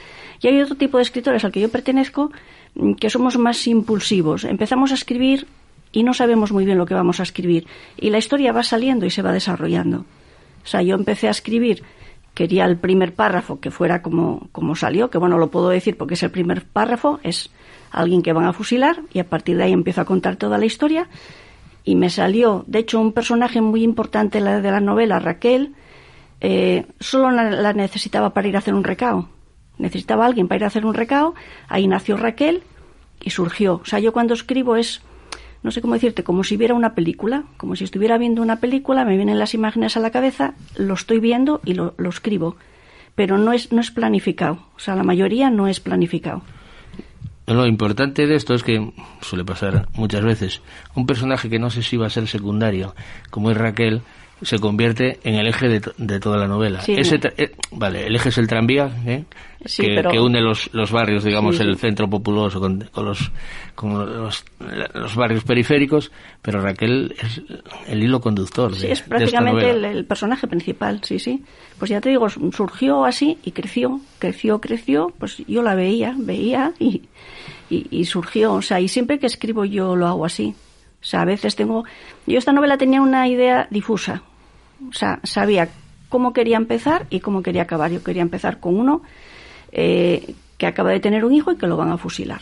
[0.43, 2.31] Y hay otro tipo de escritores al que yo pertenezco
[2.75, 4.45] mm, que somos más impulsivos.
[4.45, 5.47] Empezamos a escribir
[5.93, 7.67] y no sabemos muy bien lo que vamos a escribir.
[7.97, 10.05] Y la historia va saliendo y se va desarrollando.
[10.65, 11.83] O sea, yo empecé a escribir,
[12.41, 16.15] quería el primer párrafo que fuera como, como salió, que bueno, lo puedo decir porque
[16.15, 17.51] es el primer párrafo, es
[17.91, 20.65] alguien que van a fusilar y a partir de ahí empiezo a contar toda la
[20.65, 21.07] historia
[21.85, 25.75] y me salió, de hecho, un personaje muy importante de la novela, Raquel,
[26.41, 29.29] eh, solo la, necesitaba para ir a hacer un recao.
[29.77, 31.35] Necesitaba alguien para ir a hacer un recao,
[31.69, 32.63] ahí nació Raquel
[33.21, 33.83] y surgió.
[33.83, 35.03] O sea, yo cuando escribo es,
[35.63, 39.05] no sé cómo decirte, como si viera una película, como si estuviera viendo una película,
[39.05, 42.57] me vienen las imágenes a la cabeza, lo estoy viendo y lo, lo escribo.
[43.15, 44.59] Pero no es, no es planificado.
[44.77, 46.43] O sea, la mayoría no es planificado.
[47.47, 50.63] Lo importante de esto es que suele pasar muchas veces.
[50.95, 52.95] Un personaje que no sé si va a ser secundario,
[53.31, 54.03] como es Raquel,
[54.43, 56.81] se convierte en el eje de, toda la novela.
[56.87, 59.25] Ese eh, vale, el eje es el tranvía, ¿eh?
[59.65, 63.31] que, une los, los barrios, digamos, el centro populoso con, los,
[63.75, 64.45] con los,
[64.95, 67.43] los, barrios periféricos, pero Raquel es
[67.87, 68.75] el hilo conductor.
[68.75, 71.45] Sí, es prácticamente el, personaje principal, sí, sí.
[71.79, 76.73] Pues ya te digo, surgió así y creció, creció, creció, pues yo la veía, veía
[76.79, 77.03] y,
[77.69, 78.55] y, y surgió.
[78.55, 80.55] O sea, y siempre que escribo yo lo hago así.
[81.03, 81.85] O sea, a veces tengo...
[82.27, 84.23] Yo esta novela tenía una idea difusa,
[85.23, 85.69] sabía
[86.09, 87.91] cómo quería empezar y cómo quería acabar.
[87.91, 89.03] Yo quería empezar con uno
[89.73, 92.41] eh, que acaba de tener un hijo y que lo van a fusilar.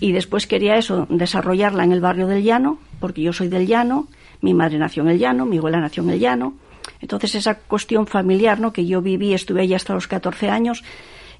[0.00, 4.08] Y después quería eso, desarrollarla en el barrio del Llano, porque yo soy del Llano,
[4.40, 6.54] mi madre nació en el Llano, mi abuela nació en el Llano.
[7.00, 8.72] Entonces esa cuestión familiar, ¿no?
[8.72, 10.84] Que yo viví, estuve allí hasta los 14 años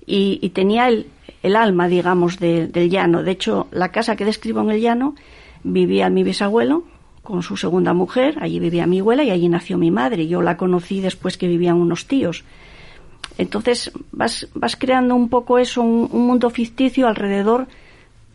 [0.07, 1.07] y, tenía el,
[1.57, 3.22] alma, digamos, del Llano.
[3.22, 5.14] De hecho, la casa que describo en el Llano
[5.62, 6.85] vivía mi bisabuelo,
[7.27, 10.29] con su segunda mujer, allí vivía mi abuela y allí nació mi madre.
[10.29, 12.45] Yo la conocí después que vivían unos tíos.
[13.37, 17.67] Entonces vas, vas creando un poco eso, un, mundo ficticio alrededor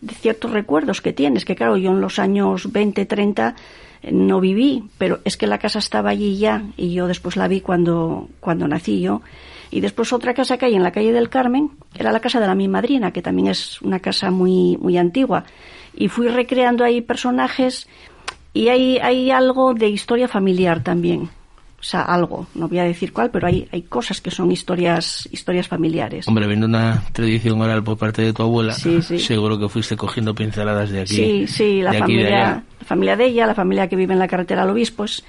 [0.02, 3.56] de ciertos recuerdos que tienes, que claro, yo en los años 20, 30
[4.04, 7.48] eh, no viví, pero es que la casa estaba allí ya y yo después la
[7.48, 9.22] vi cuando, cuando nací yo.
[9.72, 12.48] Y después otra casa que hay en la calle del Carmen era la casa de
[12.48, 15.46] la mi madrina, que también es una casa muy, muy antigua.
[15.96, 17.88] Y fui recreando ahí personajes
[18.54, 21.30] y hay, hay algo de historia familiar también.
[21.80, 25.28] O sea, algo, no voy a decir cuál, pero hay, hay cosas que son historias,
[25.32, 26.28] historias familiares.
[26.28, 30.92] Hombre, viendo una tradición oral por parte de tu abuela, seguro que fuiste cogiendo pinceladas
[30.92, 31.16] de aquí.
[31.16, 34.62] Sí, sí, la, familia, la familia de ella, la familia que vive en la carretera
[34.62, 35.24] al obispo, es,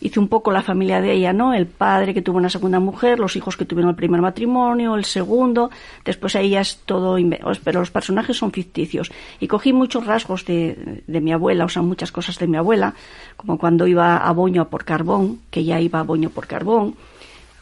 [0.00, 1.54] hice un poco la familia de ella, ¿no?
[1.54, 5.04] El padre que tuvo una segunda mujer, los hijos que tuvieron el primer matrimonio, el
[5.04, 5.70] segundo,
[6.04, 7.16] después ahí ya es todo,
[7.64, 9.10] pero los personajes son ficticios.
[9.40, 12.94] Y cogí muchos rasgos de, de mi abuela, o sea, muchas cosas de mi abuela,
[13.36, 16.96] como cuando iba a Boño por carbón, que ya iba a Boño por carbón,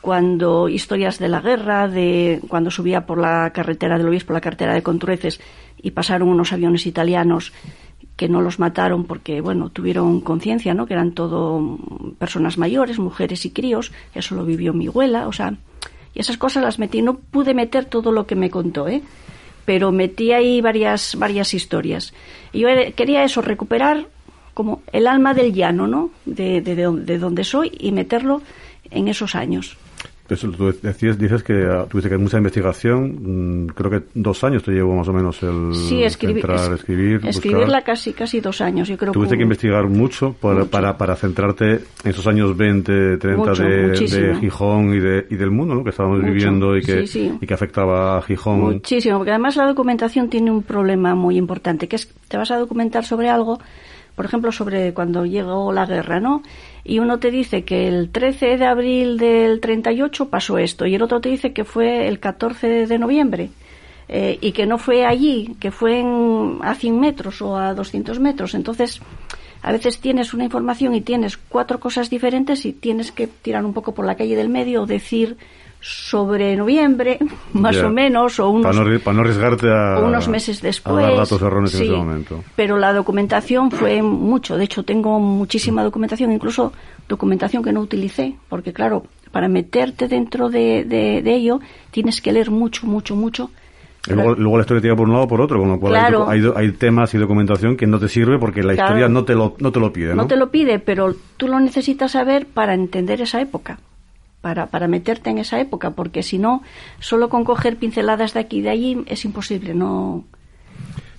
[0.05, 4.75] cuando historias de la guerra, de cuando subía por la carretera del obispo, la carretera
[4.75, 5.40] de Contrueces,
[5.81, 7.55] y pasaron unos aviones italianos
[8.16, 10.87] que no los mataron porque, bueno, tuvieron conciencia, ¿no?
[10.87, 11.79] Que eran todo
[12.18, 13.92] personas mayores, mujeres y críos.
[14.14, 15.57] Eso lo vivió mi abuela, o sea,
[16.14, 17.03] y esas cosas las metí.
[17.03, 19.03] No pude meter todo lo que me contó, ¿eh?
[19.64, 22.14] Pero metí ahí varias, varias historias.
[22.53, 24.07] Y yo quería eso, recuperar
[24.53, 26.11] como el alma del llano, ¿no?
[26.24, 28.42] De, de, de donde soy y meterlo
[28.90, 29.77] en esos años.
[30.28, 34.62] Eso, tú decías, dices que uh, tuviste que mucha investigación, mm, creo que dos años
[34.62, 38.88] te llevó más o menos el sí, escribir, centrar, escribir, escribirla casi casi dos años,
[38.88, 39.12] yo creo.
[39.12, 44.37] Tuviste que, investigar mucho para, para, para, centrarte en esos años 20, 30 de, de,
[44.40, 45.84] Gijón y, de, y del mundo ¿no?
[45.84, 47.04] que estábamos viviendo y que,
[47.40, 48.60] y que afectaba a Gijón.
[48.60, 52.56] Muchísimo, porque además la documentación tiene un problema muy importante, que es te vas a
[52.56, 53.60] documentar sobre algo,
[54.14, 56.42] por ejemplo, sobre cuando llegó la guerra, ¿no?
[56.85, 61.03] y uno te dice que el 13 de abril del 38 pasó esto y el
[61.03, 63.50] otro te dice que fue el 14 de noviembre
[64.09, 68.20] eh, y que no fue allí, que fue en, a 100 metros o a 200
[68.20, 68.55] metros.
[68.55, 69.00] Entonces,
[69.62, 73.72] a veces tienes una información y tienes cuatro cosas diferentes y tienes que tirar un
[73.72, 75.38] poco por la calle del medio o decir
[75.87, 77.18] sobre noviembre,
[77.53, 81.05] más o menos, o unos, para no, arriesgarte a, unos meses después.
[81.05, 82.42] A datos erróneos en ese momento.
[82.57, 84.57] Pero la documentación fue mucho.
[84.57, 86.73] De hecho, tengo muchísima documentación, incluso
[87.07, 92.51] documentación que no utilicé, porque claro, para meterte dentro de, de, ello tienes que leer
[92.51, 93.51] mucho, mucho, mucho.
[94.07, 95.97] luego, la historia te por un lado o por otro, con lo cual
[96.29, 99.55] hay, hay, temas y documentación que no te sirve porque la historia no te lo,
[99.59, 100.14] no te lo pide.
[100.14, 100.23] ¿no?
[100.23, 103.79] no te lo pide, pero tú lo necesitas saber para entender esa época
[104.44, 106.62] para, para meterte en esa época, porque si no,
[107.00, 110.22] solo con coger pinceladas de aquí y de allí es imposible, no...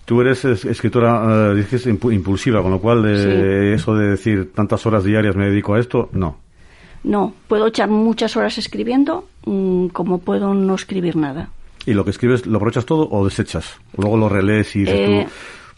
[0.06, 5.04] Tú eres escritora, uh, dices, impulsiva, con lo cual de eso de decir tantas horas
[5.04, 6.38] diarias me dedico a esto, no.
[7.04, 11.50] No, puedo echar muchas horas escribiendo mm, como puedo no escribir nada.
[11.88, 13.80] ¿Y lo que escribes lo aprovechas todo o desechas?
[13.98, 15.28] Luego lo relees y dices Eh,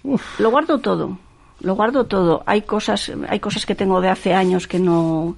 [0.02, 0.20] tú...
[0.40, 1.18] Lo guardo todo,
[1.62, 2.44] lo guardo todo.
[2.46, 5.38] Hay cosas, hay cosas que tengo de hace años que no,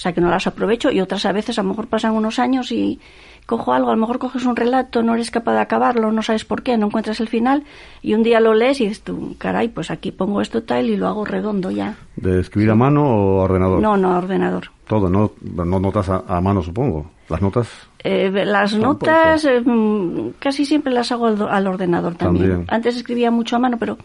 [0.00, 2.38] o sea, que no las aprovecho y otras a veces a lo mejor pasan unos
[2.38, 2.98] años y
[3.44, 6.46] cojo algo, a lo mejor coges un relato, no eres capaz de acabarlo, no sabes
[6.46, 7.64] por qué, no encuentras el final
[8.00, 10.96] y un día lo lees y dices tú, caray, pues aquí pongo esto tal y
[10.96, 11.96] lo hago redondo ya.
[12.16, 13.82] ¿De escribir a mano o a ordenador?
[13.82, 14.70] No, no, a ordenador.
[14.86, 17.10] Todo, no, no notas a, a mano, supongo.
[17.28, 17.68] Las notas
[18.02, 18.94] Eh, las Tampoco.
[18.94, 22.48] notas eh, mm, casi siempre las hago al, al ordenador también.
[22.48, 22.66] También.
[22.70, 23.98] Antes escribía mucho a mano, pero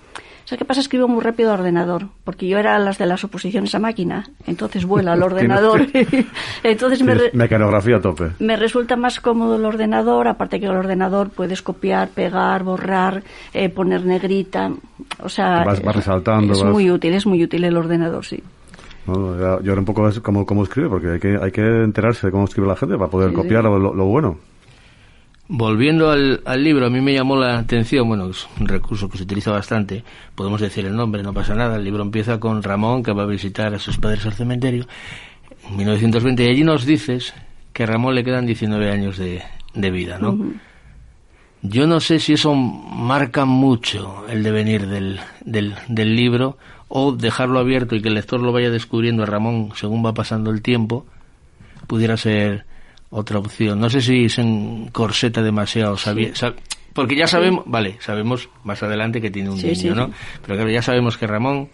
[0.45, 0.79] ¿sabes qué pasa?
[0.79, 4.85] Escribo muy rápido a ordenador, porque yo era las de las oposiciones a máquina, entonces
[4.85, 5.85] vuela al ordenador.
[6.63, 8.31] entonces me, re- mecanografía a tope.
[8.39, 13.69] me resulta más cómodo el ordenador, aparte que el ordenador puedes copiar, pegar, borrar, eh,
[13.69, 14.71] poner negrita,
[15.21, 15.63] o sea...
[15.65, 18.41] Vas- vas resaltando, Es vas- muy útil, es muy útil el ordenador, sí.
[19.07, 19.37] ¿no?
[19.61, 22.31] Yo ahora un poco es cómo, cómo escribe, porque hay que, hay que enterarse de
[22.31, 23.41] cómo escribe la gente para poder Sí, sí.
[23.41, 24.37] copiar lo, lo bueno.
[25.47, 29.17] Volviendo al, al libro, a mí me llamó la atención, bueno, es un recurso que
[29.17, 30.03] se utiliza bastante,
[30.33, 33.27] podemos decir el nombre, no pasa nada, el libro empieza con Ramón que va a
[33.27, 34.87] visitar a sus padres al cementerio
[35.69, 37.35] en 1920 y allí nos dices
[37.73, 39.43] que a Ramón le quedan 19 años de,
[39.75, 40.35] de vida, ¿no?
[41.61, 47.59] Yo no sé si eso marca mucho el devenir del, del, del libro o dejarlo
[47.59, 51.05] abierto y que el lector lo vaya descubriendo a Ramón según va pasando el tiempo,
[51.87, 52.65] pudiera ser
[53.17, 53.79] otra opción.
[53.79, 56.55] No sé si se encorseta demasiado, sab-
[56.93, 60.11] porque ya sabemos, vale, sabemos más adelante que tiene un Sí, niño, ¿no?
[60.41, 61.69] Pero claro, ya sabemos que Ramón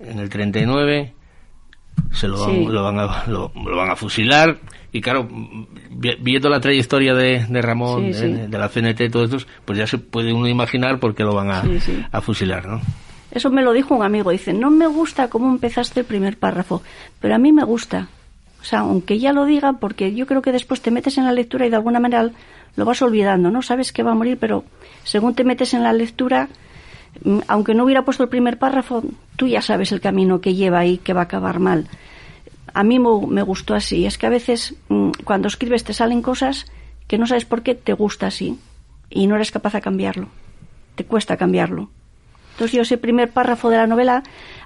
[0.00, 1.12] en el 39
[2.12, 4.58] se lo van, lo van, a, lo, lo van a fusilar
[4.92, 5.28] y claro,
[5.90, 9.98] vi- viendo la trayectoria de, de Ramón, de, la CNT, todo esto, pues ya se
[9.98, 11.64] puede uno imaginar por qué lo van a,
[12.12, 12.80] a fusilar, ¿no?
[13.30, 14.30] Eso me lo dijo un amigo.
[14.30, 16.82] Dice, no me gusta cómo empezaste el primer párrafo,
[17.20, 18.08] pero a mí me gusta.
[18.66, 21.66] Sea, aunque ya lo diga, porque yo creo que después te metes en la lectura
[21.66, 22.32] y de alguna manera
[22.74, 23.62] lo vas olvidando, ¿no?
[23.62, 24.64] Sabes que va a morir, pero
[25.04, 26.48] según te metes en la lectura,
[27.22, 29.04] mm, aunque no hubiera puesto el primer párrafo,
[29.36, 31.86] tú ya sabes el camino que lleva y que va a acabar mal.
[32.74, 34.04] A mí me, me gustó así.
[34.04, 36.66] Es que a veces mm, cuando escribes te salen cosas
[37.06, 38.58] que no sabes por qué te gusta así
[39.10, 40.26] y no eres capaz de cambiarlo.
[40.96, 41.88] Te cuesta cambiarlo.
[42.56, 44.22] Entonces yo ese primer párrafo de la novela,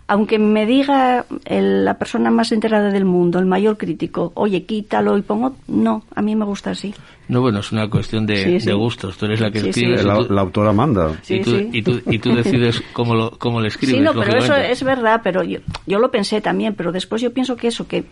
[0.06, 5.18] aunque me diga el- la persona más enterada del mundo, el mayor crítico, oye, quítalo
[5.18, 6.94] y pongo, no, a mí me gusta así.
[7.26, 8.66] No, bueno, es una cuestión de, Sí, sí.
[8.66, 9.16] de gustos.
[9.16, 11.18] Tú eres la que Sí, y La, la autora manda.
[11.22, 11.68] Sí, y, tú, sí.
[11.72, 13.96] y, tú, y tú decides cómo lo, cómo le escribes.
[13.96, 17.32] sí, no, pero eso es verdad, pero yo, yo lo pensé también, pero después yo
[17.32, 18.04] pienso que eso, que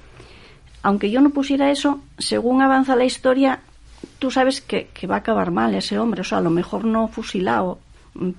[0.83, 3.61] aunque yo no pusiera eso, según avanza la historia,
[4.19, 6.85] tú sabes que, que va a acabar mal ese hombre, o sea, a lo mejor
[6.85, 7.79] no fusilado,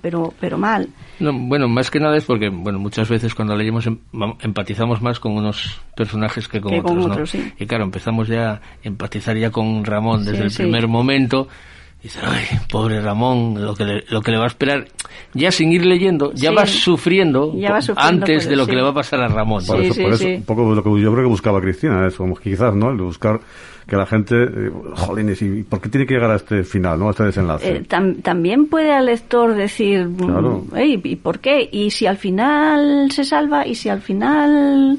[0.00, 0.88] pero, pero mal.
[1.18, 3.98] No, bueno, más que nada es porque, bueno, muchas veces cuando leemos em-
[4.40, 7.12] empatizamos más con unos personajes que con Que con otros, ¿no?
[7.14, 7.52] otros, sí.
[7.58, 11.48] Y claro, empezamos ya a empatizar ya con Ramón desde Sí, el primer momento.
[12.00, 14.86] Y dices, ay, pobre Ramón, lo que, le, lo que le va a esperar.
[15.34, 16.56] Ya sin ir leyendo, ya Sí.
[16.56, 19.20] vas sufriendo, Ya vas po- sufriendo antes de lo eso, que le va a pasar
[19.20, 19.62] a Ramón.
[19.66, 20.34] Por Sí, eso, sí, por eso sí.
[20.36, 22.90] un poco lo que yo creo que buscaba Cristina, eso, como quizás, ¿no?
[22.90, 23.38] El buscar
[23.86, 27.08] que la gente, eh, jolines, ¿y por qué tiene que llegar a este final, ¿no?
[27.08, 27.70] A este desenlace.
[27.70, 30.64] Eh, tam- también puede al lector decir, mm, Claro.
[30.76, 31.68] "Ey, ¿y por qué?
[31.70, 33.66] ¿Y si al final se salva?
[33.66, 34.98] ¿Y si al final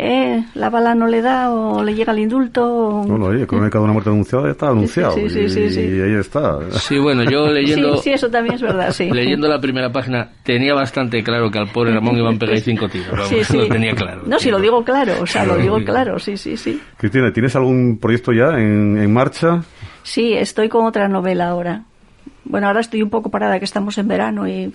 [0.00, 2.64] eh, la bala no le da o le llega el indulto?
[2.66, 5.12] o- Bueno, oye, crónica de una muerte anunciada ya está anunciado.
[5.12, 5.80] sí, sí, y, sí, sí.
[5.80, 6.58] y ahí está.
[6.72, 9.10] Sí, bueno, yo leyendo, Sí, sí, eso también es verdad, sí.
[9.10, 12.88] leyendo la primera página tenía bastante claro que al pobre Ramón iban a pegar cinco
[12.88, 13.10] tiros.
[13.12, 13.56] Vamos, Sí, sí.
[13.58, 14.22] lo tenía claro.
[14.26, 16.80] No, si lo digo claro, o sea, lo digo claro, sí, sí, sí.
[16.96, 19.62] Cristina, ¿tienes algún proyecto ya en, en marcha?
[20.02, 21.82] Sí, estoy con otra novela ahora.
[22.44, 24.72] Bueno, ahora estoy un poco parada, que estamos en verano y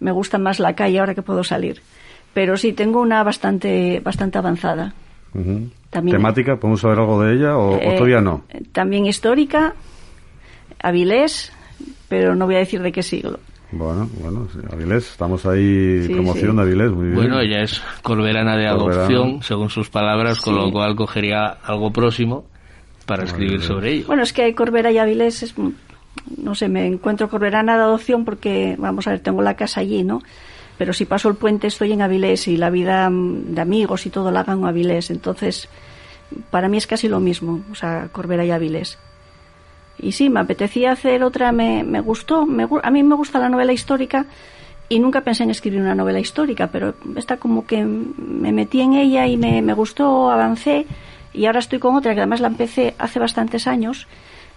[0.00, 1.80] me gusta más la calle ahora que puedo salir.
[2.34, 4.94] Pero sí, tengo una bastante, bastante avanzada.
[5.34, 5.68] Ujú.
[5.90, 6.56] También- ¿Temática?
[6.56, 8.44] ¿Podemos saber algo de ella o, o Eh, todavía no?
[8.72, 9.74] También histórica,
[10.80, 11.52] Avilés,
[12.08, 13.38] pero no voy a decir de qué siglo.
[13.70, 16.56] Bueno, bueno, sí, Avilés, estamos ahí, Sí, promoción sí.
[16.56, 17.16] de Avilés, muy bien.
[17.16, 19.04] Bueno, ella es corberana de Corberana.
[19.06, 20.60] adopción, según sus palabras, con Sí.
[20.60, 22.46] lo cual cogería algo próximo
[23.04, 24.06] para escribir sobre ello.
[24.06, 25.54] Bueno, es que Corbera y Avilés, es,
[26.38, 30.02] no sé, me encuentro Corberana de adopción porque, vamos a ver, tengo la casa allí,
[30.02, 30.20] ¿no?
[30.78, 34.10] Pero si paso el puente estoy en Avilés y la vida mm, de amigos y
[34.10, 35.10] todo la hagan en Avilés.
[35.10, 35.68] Entonces,
[36.50, 38.98] para mí es casi lo mismo, o sea, Corbera y Avilés.
[40.00, 43.48] Y sí, me apetecía hacer otra, me, me gustó, me a mí me gusta la
[43.48, 44.26] novela histórica
[44.88, 48.94] y nunca pensé en escribir una novela histórica, pero esta como que me metí en
[48.94, 50.86] ella y me, me gustó, avancé
[51.34, 54.06] y ahora estoy con otra que además la empecé hace bastantes años,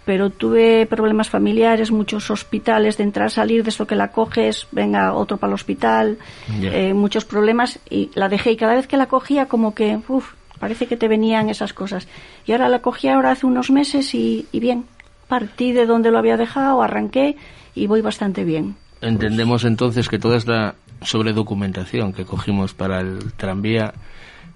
[0.06, 5.14] pero tuve problemas familiares, muchos hospitales de entrar, salir, de eso que la coges, venga
[5.14, 6.18] otro para el hospital,
[6.62, 10.34] eh, muchos problemas y la dejé y cada vez que la cogía como que, uff,
[10.60, 12.08] parece que te venían esas cosas.
[12.46, 14.86] Y ahora la cogí ahora hace unos meses y, y bien,
[15.28, 17.38] partí de donde lo había dejado, arranqué
[17.76, 18.76] y voy bastante bien.
[19.02, 23.94] Entendemos entonces que toda esta sobredocumentación que cogimos para el tranvía,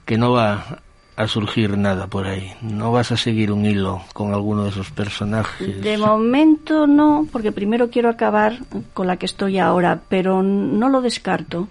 [0.06, 0.84] que no va
[1.16, 2.52] a surgir nada por ahí.
[2.62, 5.82] No vas a seguir un hilo con alguno de esos personajes.
[5.82, 8.60] De momento no, porque primero quiero acabar
[8.94, 11.68] con la que estoy ahora, pero no lo descarto.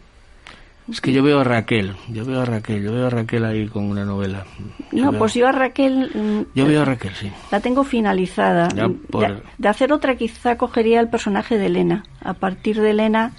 [0.90, 3.66] Es que yo veo a Raquel, yo veo a Raquel, yo veo a Raquel ahí
[3.68, 4.45] con una novela.
[4.92, 6.11] no, pues yo a Raquel...
[6.12, 7.32] Mm, yo veo a Raquel, sí.
[7.51, 8.68] La tengo finalizada.
[8.68, 12.05] De, hacer otra quizá cogería el personaje de Elena.
[12.20, 13.32] A partir de Elena,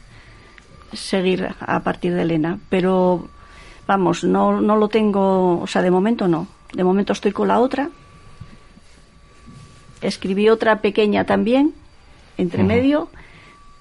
[0.91, 2.57] seguir a partir de Elena.
[2.69, 3.29] Pero,
[3.87, 5.59] vamos, no, no lo tengo...
[5.61, 6.47] O sea, de momento no.
[6.73, 7.89] De momento estoy con la otra.
[10.01, 11.73] Escribí otra pequeña también,
[12.37, 13.09] entre medio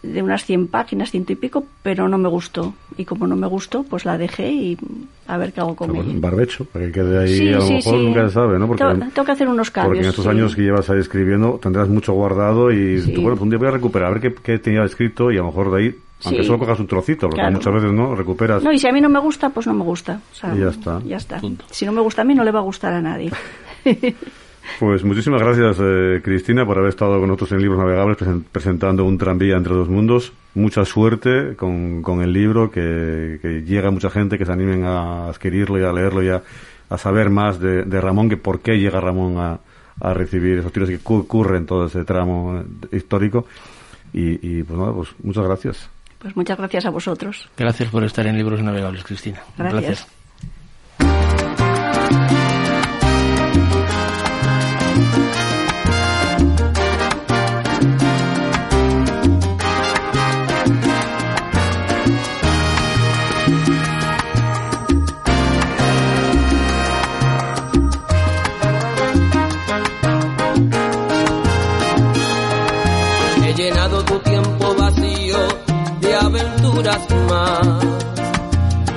[0.05, 2.75] de unas 100 páginas, ciento y pico, pero no me gustó.
[2.97, 4.79] Y como no me gustó, pues la dejé y
[5.27, 6.13] a ver qué hago con ella.
[6.17, 8.67] barbecho, para que quede ahí, a lo mejor nunca se sabe, ¿no?
[8.67, 9.89] Porque, tengo, que hacer unos cambios.
[9.89, 13.43] Porque en estos años que llevas ahí escribiendo tendrás mucho guardado y tú, bueno, pues
[13.43, 15.73] un día voy a recuperar, a ver qué, qué, tenía escrito y a lo mejor
[15.73, 15.95] de ahí,
[16.25, 18.63] aunque solo cojas un trocito, porque muchas veces no, recuperas.
[18.63, 20.21] No, y si a mí no me gusta, pues no me gusta.
[20.55, 21.01] y ya está.
[21.05, 21.41] Ya está.
[21.71, 23.31] Si no me gusta a mí, no le va a gustar a nadie.
[24.81, 28.17] Pues muchísimas gracias, eh, Cristina, por haber estado con nosotros en Libros Navegables
[28.51, 30.33] presentando un tranvía entre dos mundos.
[30.55, 35.29] Mucha suerte con, con el libro, que, que llega mucha gente, que se animen a
[35.29, 36.43] adquirirlo y a leerlo y a,
[36.97, 39.61] saber más de, Ramón, que por qué llega Ramón a,
[40.01, 43.47] a recibir esos tiros que ocurren en todo ese tramo eh, histórico.
[44.15, 45.91] Y, pues nada, pues muchas gracias.
[46.25, 47.51] Pues muchas gracias a vosotros.
[47.55, 49.43] Gracias por estar en Libros Navegables, Cristina.
[49.59, 50.07] gracias.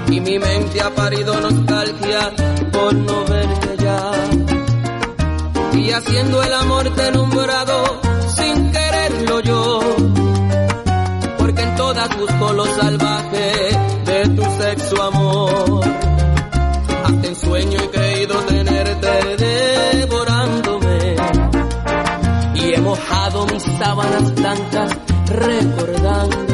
[0.09, 2.32] Y mi mente ha parido nostalgia
[2.71, 4.11] por no verte ya.
[5.73, 7.11] Y haciendo el amor te
[8.36, 9.80] sin quererlo yo,
[11.38, 13.51] porque en todas busco lo salvaje
[14.05, 15.82] de tu sexo amor.
[17.05, 21.15] Hasta en sueño he creído tenerte devorándome
[22.55, 24.91] y he mojado mis sábanas blancas
[25.28, 26.47] recordándote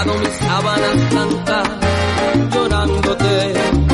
[0.00, 1.68] Mojado mis sábanas blancas
[2.54, 3.89] llorándote.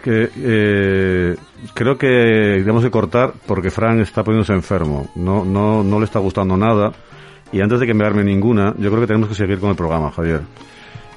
[0.00, 1.36] Que eh,
[1.74, 2.08] creo que
[2.60, 5.08] tenemos que cortar porque Fran está poniéndose enfermo.
[5.14, 6.92] No, no, no le está gustando nada.
[7.52, 10.10] Y antes de que enviarme ninguna, yo creo que tenemos que seguir con el programa,
[10.10, 10.40] Javier.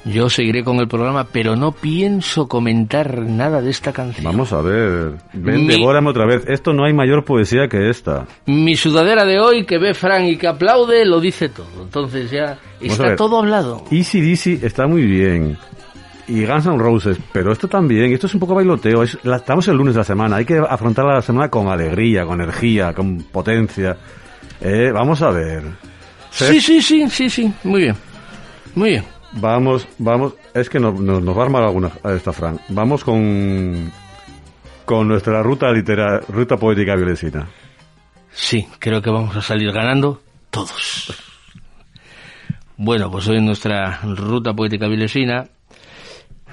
[0.05, 4.25] Yo seguiré con el programa, pero no pienso comentar nada de esta canción.
[4.25, 5.13] Vamos a ver.
[5.31, 6.43] Ven, Mi- devórame otra vez.
[6.47, 8.25] Esto no hay mayor poesía que esta.
[8.45, 11.67] Mi sudadera de hoy, que ve Fran y que aplaude, lo dice todo.
[11.83, 13.85] Entonces ya Vamos está todo hablado.
[13.91, 15.57] Easy Dizzy está muy bien.
[16.27, 19.03] Y Guns N' Roses, pero esto también, esto es un poco bailoteo.
[19.03, 22.25] Es, la- estamos el lunes de la semana, hay que afrontar la semana con alegría,
[22.25, 23.97] con energía, con potencia.
[24.61, 25.63] Eh, vamos a ver.
[26.31, 27.53] Sí, sí, sí, sí, sí.
[27.65, 27.95] Muy bien.
[28.75, 29.03] Muy bien.
[29.33, 30.33] Vamos, vamos.
[30.53, 32.59] Es que nos, nos, nos va a armar alguna a esta, Fran.
[32.69, 33.91] Vamos con
[34.85, 37.47] con nuestra ruta litera, ruta poética violesina.
[38.31, 41.13] Sí, creo que vamos a salir ganando todos.
[42.77, 45.45] Bueno, pues hoy en nuestra ruta poética vilesina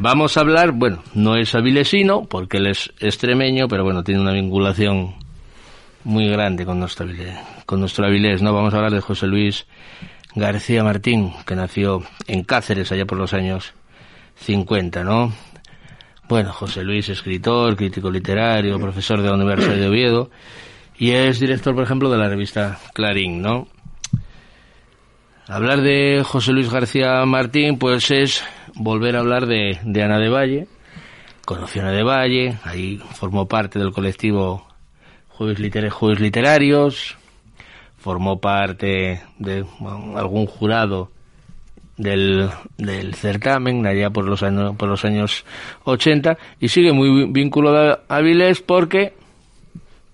[0.01, 4.33] vamos a hablar, bueno, no es avilesino porque él es extremeño, pero bueno, tiene una
[4.33, 5.15] vinculación
[6.05, 8.53] muy grande con nuestra Avile- con nuestro Avilés, ¿no?
[8.53, 9.67] Vamos a hablar de José Luis
[10.35, 13.75] García Martín, que nació en Cáceres allá por los años
[14.37, 15.33] 50, ¿no?
[16.29, 20.31] Bueno, José Luis, escritor, crítico literario, profesor de la Universidad de Oviedo
[20.97, 23.69] y es director, por ejemplo, de la revista Clarín, ¿no?
[25.49, 28.45] Hablar de José Luis García Martín, pues es
[28.75, 30.67] volver a hablar de, de Ana de Valle.
[31.45, 34.67] Conoció a Ana de Valle, ahí formó parte del colectivo
[35.29, 37.17] Jueves, Liter- Jueves Literarios,
[37.99, 39.65] formó parte de
[40.17, 41.11] algún jurado
[41.97, 42.49] del,
[42.79, 45.45] del certamen allá por los años por los años
[45.85, 49.13] 80 y sigue muy vinculado a Avilés porque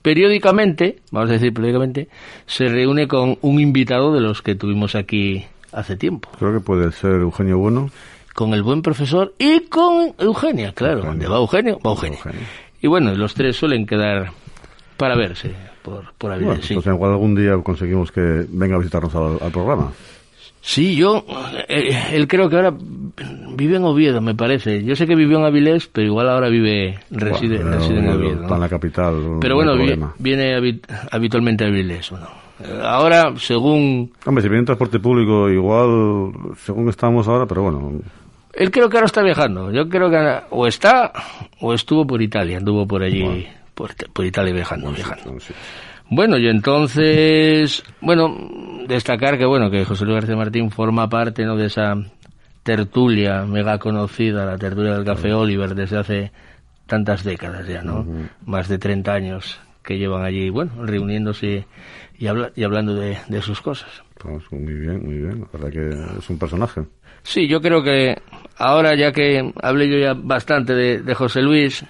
[0.03, 2.09] periódicamente, vamos a decir periódicamente,
[2.47, 6.91] se reúne con un invitado de los que tuvimos aquí hace tiempo, Creo que puede
[6.93, 7.91] ser Eugenio Bueno.
[8.37, 12.21] Con el buen profesor y con Eugenia, claro, donde va Eugenio, va Eugenia.
[12.81, 14.31] Y bueno, los tres suelen quedar
[14.97, 16.75] para verse por, por Avilés, Bueno, sí.
[16.75, 19.91] pues igual algún día conseguimos que venga a visitarnos al, al programa.
[20.61, 21.25] Sí, yo,
[21.69, 22.75] eh, él creo que ahora
[23.55, 24.83] vive en Oviedo, me parece.
[24.85, 28.43] Yo sé que vivió en Avilés, pero igual ahora vive, reside, Bueno, reside en Oviedo.
[28.43, 29.15] Está en la capital.
[29.41, 32.27] Pero bueno, vi- viene habit- habitualmente a Avilés, ¿o no?
[32.83, 34.11] Ahora, según...
[34.25, 36.33] Hombre, si viene en transporte público, igual,
[36.65, 37.93] según estamos ahora, pero bueno.
[38.57, 39.71] Él creo que ahora está viajando.
[39.71, 41.13] Yo creo que ahora o está
[41.61, 45.37] o estuvo por Italia, anduvo por allí, por, por Italia viajando, viajando.
[46.09, 48.35] Bueno, y entonces, bueno,
[48.87, 51.57] destacar que bueno, que José Luis García Martín forma parte ¿no?
[51.57, 51.95] de esa
[52.63, 56.33] tertulia mega conocida, la tertulia del Café Oliver, desde hace
[56.87, 58.07] tantas décadas ya, ¿no?
[58.45, 61.67] Más de 30 años que llevan allí, bueno, reuniéndose
[62.19, 63.91] y, habla- y hablando de, de sus cosas.
[64.19, 65.41] Pues muy bien, muy bien.
[65.53, 66.83] La verdad que es un personaje.
[67.23, 68.17] Sí, yo creo que
[68.59, 71.85] ahora ya que hablé yo ya bastante de, de José Luis,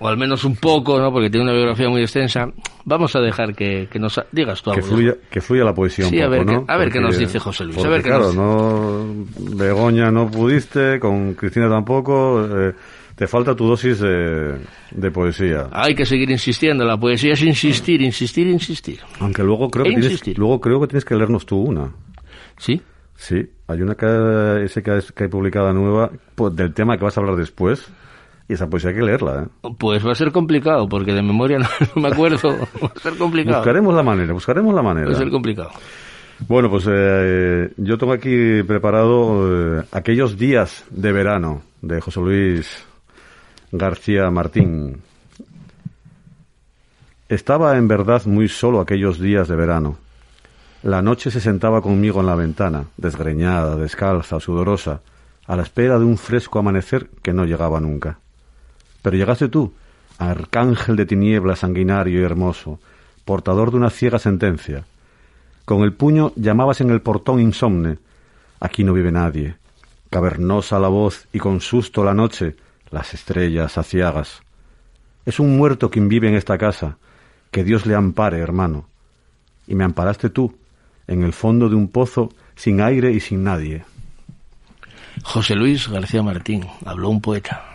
[0.00, 1.12] o al menos un poco, ¿no?
[1.12, 2.48] Porque tiene una biografía muy extensa,
[2.84, 4.88] vamos a dejar que, que nos digas tú Que algo.
[4.88, 6.64] fluya, que fluya la poesía Sí, un a poco, ver qué- ¿no?
[6.68, 9.56] a ver qué nos dice José Luis, a porque, ver qué claro, nos- no...
[9.56, 12.44] Begoña no pudiste, con Cristina tampoco...
[12.44, 12.72] eh,
[13.14, 14.56] te falta tu dosis de,
[14.90, 15.68] de poesía.
[15.70, 18.98] Hay que seguir insistiendo, la poesía es insistir, insistir, insistir.
[19.20, 21.92] Aunque luego creo, E que tienes, luego creo que tienes que leernos tú una.
[22.58, 22.82] ¿Sí?
[23.16, 27.16] Sí, hay una que, ese que, que hay publicada nueva pues, del tema que vas
[27.16, 27.88] a hablar después.
[28.46, 29.68] Y esa poesía hay que leerla, ¿eh?
[29.78, 32.50] Pues va a ser complicado, porque de memoria no, no me acuerdo.
[32.82, 33.58] Va a ser complicado.
[33.58, 35.06] Buscaremos la manera, buscaremos la manera.
[35.06, 35.70] Va a ser complicado.
[36.40, 42.84] Bueno, pues eh, yo tengo aquí preparado eh, aquellos días de verano de José Luis
[43.72, 45.00] García Martín.
[47.28, 49.98] Estaba en verdad muy solo aquellos días de verano.
[50.84, 55.00] La noche se sentaba conmigo en la ventana, desgreñada, descalza, sudorosa,
[55.46, 58.18] a la espera de un fresco amanecer que no llegaba nunca.
[59.00, 59.72] Pero llegaste tú,
[60.18, 62.80] arcángel de tinieblas sanguinario y hermoso,
[63.24, 64.84] portador de una ciega sentencia.
[65.64, 67.96] Con el puño llamabas en el portón insomne.
[68.60, 69.56] Aquí no vive nadie.
[70.10, 72.56] Cavernosa la voz y con susto la noche,
[72.90, 74.42] las estrellas aciagas.
[75.24, 76.98] Es un muerto quien vive en esta casa.
[77.50, 78.84] Que Dios le ampare, hermano.
[79.66, 80.54] Y me amparaste tú,
[81.06, 83.84] en el fondo de un pozo, sin aire y sin nadie.
[85.22, 87.73] José Luis García Martín, habló un poeta.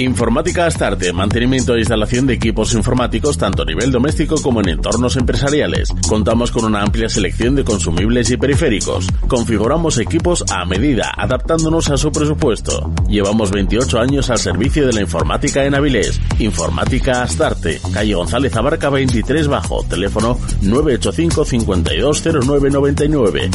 [0.00, 5.16] Informática Astarte, mantenimiento e instalación de equipos informáticos tanto a nivel doméstico como en entornos
[5.16, 5.92] empresariales.
[6.08, 9.06] Contamos con una amplia selección de consumibles y periféricos.
[9.28, 12.92] Configuramos equipos a medida, adaptándonos a su presupuesto.
[13.08, 16.20] Llevamos 28 años al servicio de la informática en Avilés.
[16.38, 23.50] Informática Astarte, calle González Abarca 23 bajo, teléfono 985 520999.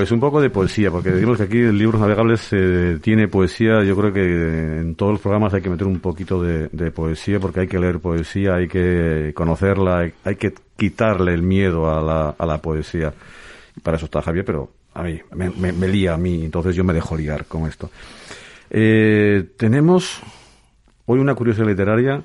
[0.00, 3.84] Pues un poco de poesía, porque decimos que aquí en Libros Navegables eh, tiene poesía.
[3.84, 7.60] Yo creo que en todos los programas hay que meter un poquito de, poesía, porque
[7.60, 13.12] hay que leer poesía, hay que conocerla, hay, que quitarle el miedo a la, poesía.
[13.82, 16.82] Para eso está Javier, pero a mí me, me, me lía a mí, entonces yo
[16.82, 17.90] me dejo liar con esto.
[18.70, 20.22] Eh, tenemos
[21.04, 22.22] hoy una curiosidad literaria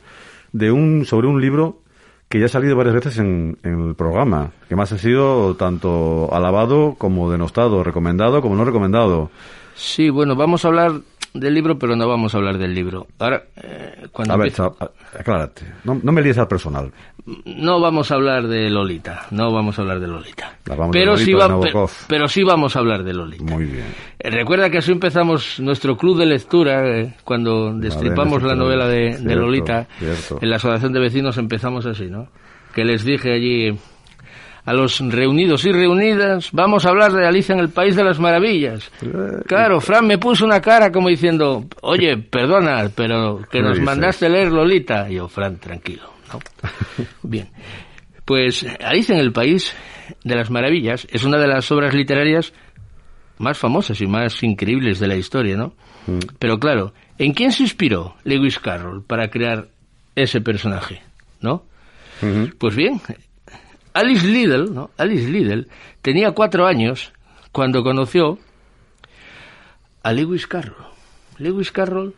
[0.53, 1.82] de un sobre un libro
[2.30, 6.30] que ya ha salido varias veces en, en, el programa, que más ha sido tanto
[6.34, 9.30] alabado como denostado, recomendado como no recomendado.
[9.76, 10.93] Sí, bueno, vamos a hablar
[11.36, 13.08] del libro, pero no vamos a hablar del libro.
[13.20, 14.54] Ahora, eh, cuando a ver,
[15.20, 16.92] aclárate, no, no me líes al personal.
[17.46, 20.58] no vamos a hablar de Lolita, no vamos a hablar de Lolita.
[20.66, 21.90] De Pero Lolita sí, de va- Nabokov.
[21.90, 23.44] pe- pero sí vamos a hablar de Lolita.
[23.44, 23.86] Muy bien.
[24.20, 29.18] Eh, Recuerda que así empezamos nuestro club de lectura, eh, cuando destripamos la novela de,
[29.18, 29.88] de Lolita.
[30.00, 30.40] cierto.
[30.42, 32.28] En la asociación de vecinos empezamos así, ¿no?
[32.74, 33.78] Que les dije allí
[34.66, 38.20] a los reunidos y reunidas, vamos a hablar de Alicia en el País de las
[38.20, 38.91] Maravillas.
[39.45, 44.28] Claro, Fran me puso una cara como diciendo, oye, perdona, pero que ¿Qué nos mandaste
[44.28, 45.09] leer Lolita.
[45.09, 46.39] Y yo, Fran, tranquilo, ¿no?
[47.24, 47.47] Bien.
[48.26, 49.76] Pues Alicia en el País
[50.24, 52.53] de las Maravillas es una de las obras literarias
[53.38, 55.74] más famosas y más increíbles de la historia, ¿no?
[56.39, 59.68] Pero claro, ¿en quién se inspiró Lewis Carroll para crear
[60.16, 61.01] ese personaje,
[61.41, 61.66] ¿no?
[62.57, 63.01] Pues bien,
[63.96, 64.91] Alice Liddell, ¿no?
[64.98, 65.70] Alice Liddell
[66.02, 67.14] tenía cuatro años
[67.54, 68.38] cuando conoció
[70.04, 70.86] a Lewis Carroll.
[71.38, 72.14] Lewis Carroll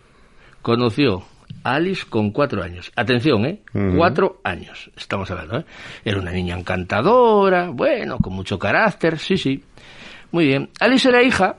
[0.63, 1.23] conoció
[1.63, 2.91] a Alice con cuatro años.
[2.95, 3.61] Atención, ¿eh?
[3.95, 5.65] Cuatro años, estamos hablando, ¿eh?
[6.03, 9.63] Era una niña encantadora, bueno, con mucho carácter, sí, sí.
[10.31, 10.71] Muy bien.
[10.79, 11.57] Alice era hija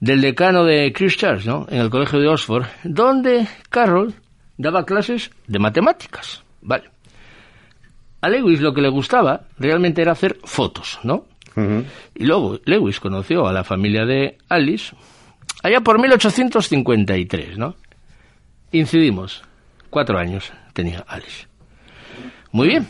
[0.00, 1.66] del decano de Christchurch, ¿no?
[1.70, 4.14] En el colegio de Oxford, donde Carroll
[4.58, 6.42] daba clases de matemáticas.
[6.60, 6.90] Vale.
[8.22, 11.26] A Lewis lo que le gustaba realmente era hacer fotos, ¿no?
[12.14, 14.96] Y luego Lewis conoció a la familia de Alice
[15.62, 17.76] allá por 1853, ¿no?
[18.70, 19.42] Incidimos.
[19.90, 21.46] Cuatro años tenía Alice.
[22.52, 22.86] Muy bien.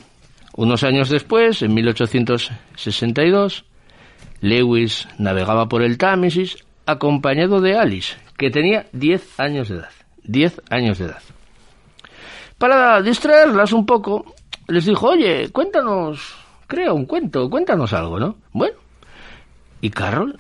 [0.55, 3.64] Unos años después, en 1862,
[4.43, 9.91] Lewis navegaba por el Támesis acompañado de Alice, que tenía 10 años de edad.
[10.24, 11.22] 10 años de edad.
[12.59, 14.35] Para distraerlas un poco,
[14.68, 16.36] les dijo, oye, cuéntanos,
[16.66, 18.36] crea un cuento, cuéntanos algo, ¿no?
[18.52, 18.76] Bueno,
[19.80, 20.38] y Carroll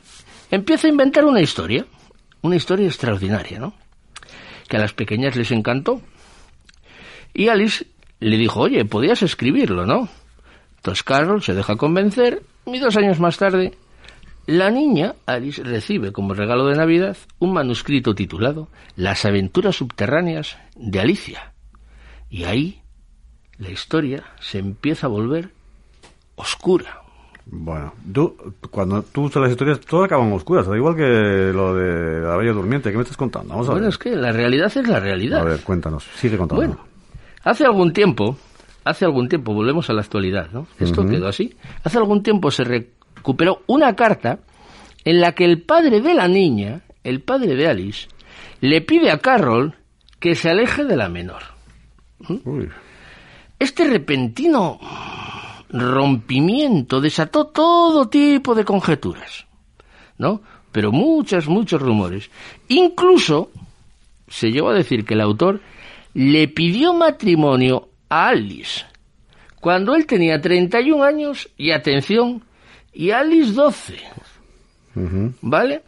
[0.50, 1.86] empieza a inventar una historia,
[2.42, 3.74] una historia extraordinaria, ¿no?
[4.68, 6.00] Que a las pequeñas les encantó.
[7.34, 7.86] Y Alice
[8.20, 10.08] le dijo, oye, podías escribirlo, ¿no?
[10.76, 13.76] Entonces Carroll se deja convencer y dos años más tarde
[14.46, 21.00] la niña, Alice, recibe como regalo de Navidad un manuscrito titulado Las aventuras subterráneas de
[21.00, 21.52] Alicia.
[22.28, 22.81] Y ahí
[23.62, 25.50] la historia se empieza a volver
[26.36, 26.98] oscura.
[27.46, 28.36] Bueno, tú,
[28.70, 31.02] cuando tú usas las historias, todas acaban oscuras, da igual que
[31.52, 32.90] lo de la Bella Durmiente.
[32.90, 33.50] ¿Qué me estás contando?
[33.50, 33.90] Vamos a Bueno, ver.
[33.92, 35.40] es que la realidad es la realidad.
[35.40, 36.64] A ver, cuéntanos, sigue contando.
[36.64, 36.80] Bueno,
[37.42, 38.36] hace algún tiempo,
[38.84, 40.66] hace algún tiempo, volvemos a la actualidad, ¿no?
[40.78, 41.54] Esto quedó así.
[41.82, 44.38] Hace algún tiempo se recuperó una carta
[45.04, 48.06] en la que el padre de la niña, el padre de Alice,
[48.60, 49.74] le pide a Carroll
[50.20, 51.42] que se aleje de la menor.
[52.44, 52.68] Uy.
[53.62, 54.80] Este repentino
[55.70, 59.46] rompimiento desató todo tipo de conjeturas,
[60.18, 60.42] ¿no?
[60.72, 62.28] Pero muchos, muchos rumores.
[62.66, 63.52] Incluso
[64.26, 65.60] se llegó a decir que el autor
[66.12, 68.84] le pidió matrimonio a Alice
[69.60, 72.42] cuando él tenía 31 años y atención,
[72.92, 73.94] y Alice 12,
[74.96, 75.34] Ujú.
[75.40, 75.82] ¿vale?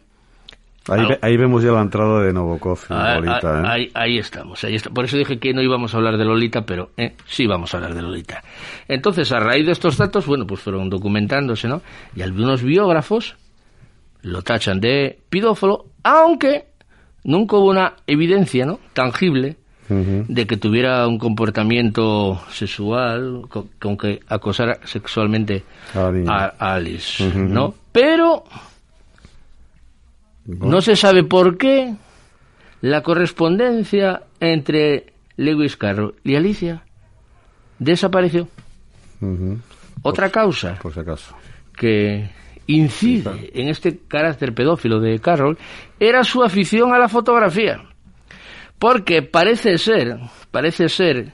[0.87, 3.67] Ahí, Algo- ve- ahí vemos ya la entrada de Novokov en Ah, Lolita, ah, ¿eh?
[3.67, 4.89] ahí, ahí estamos, ahí está.
[4.91, 7.77] Por eso dije que no íbamos a hablar de Lolita, pero eh, sí vamos a
[7.77, 8.43] hablar de Lolita.
[8.87, 11.81] Entonces, a raíz de estos datos, bueno, pues fueron documentándose, ¿no?
[12.15, 13.35] Y algunos biógrafos
[14.21, 16.65] lo tachan de pedófilo, aunque
[17.23, 18.79] nunca hubo una evidencia, ¿no?
[18.93, 19.57] Tangible
[19.87, 25.63] de que tuviera un comportamiento sexual, con, con que acosara sexualmente
[25.95, 27.23] A Alice.
[27.35, 27.73] ¿no?
[27.91, 28.43] Pero
[30.45, 31.95] no se sabe por qué
[32.81, 36.83] la correspondencia entre Lewis Carroll y Alicia
[37.79, 38.47] desapareció.
[40.01, 41.35] Otra causa Por si acaso.
[41.75, 42.29] que
[42.67, 45.57] incide en este carácter pedófilo de Carroll
[45.99, 47.83] era su afición a la fotografía.
[48.77, 50.19] Porque parece ser,
[50.51, 51.33] parece ser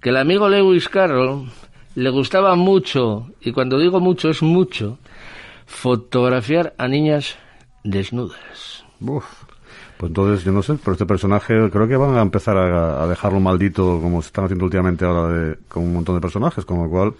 [0.00, 1.48] que el amigo Lewis Carroll
[1.94, 4.98] le gustaba mucho, y cuando digo mucho es mucho,
[5.66, 7.38] fotografiar a niñas
[7.84, 8.84] desnudas.
[9.00, 9.24] Uf.
[9.96, 13.06] Pues entonces, yo no sé, pero este personaje creo que van a empezar a, a
[13.06, 16.82] dejarlo maldito como se están haciendo últimamente ahora de, con un montón de personajes, con
[16.82, 17.14] lo cual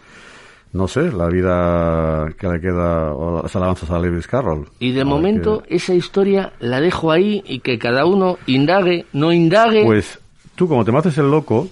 [0.72, 4.66] no sé, la vida que le queda o las alabanzas a Lewis Carroll.
[4.80, 9.30] Y de momento qué- esa historia la dejo ahí y que cada uno indague, no
[9.32, 9.84] indague.
[9.84, 10.18] Pues
[10.56, 11.68] tú, como te me haces el loco,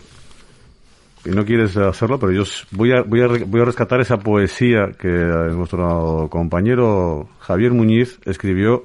[1.25, 2.43] y no quieres hacerlo, pero yo
[2.73, 8.19] voy a, voy a, voy a rescatar esa poesía que eh, nuestro compañero Javier Muñiz
[8.25, 8.85] escribió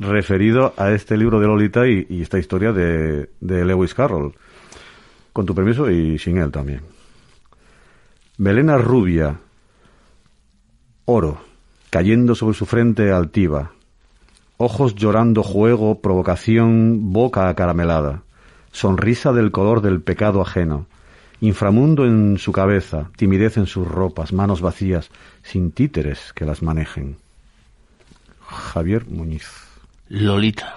[0.00, 4.34] referido a este libro de Lolita y, y esta historia de, de Lewis Carroll.
[5.32, 6.80] Con tu permiso y sin él también.
[8.38, 9.38] Melena rubia,
[11.04, 11.38] oro,
[11.90, 13.72] cayendo sobre su frente altiva.
[14.56, 18.22] Ojos llorando juego, provocación, boca acaramelada.
[18.72, 20.86] Sonrisa del color del pecado ajeno.
[21.40, 25.10] Inframundo en su cabeza, timidez en sus ropas, manos vacías,
[25.42, 27.16] sin títeres que las manejen.
[28.40, 29.48] Javier Muñiz.
[30.08, 30.74] Lolita.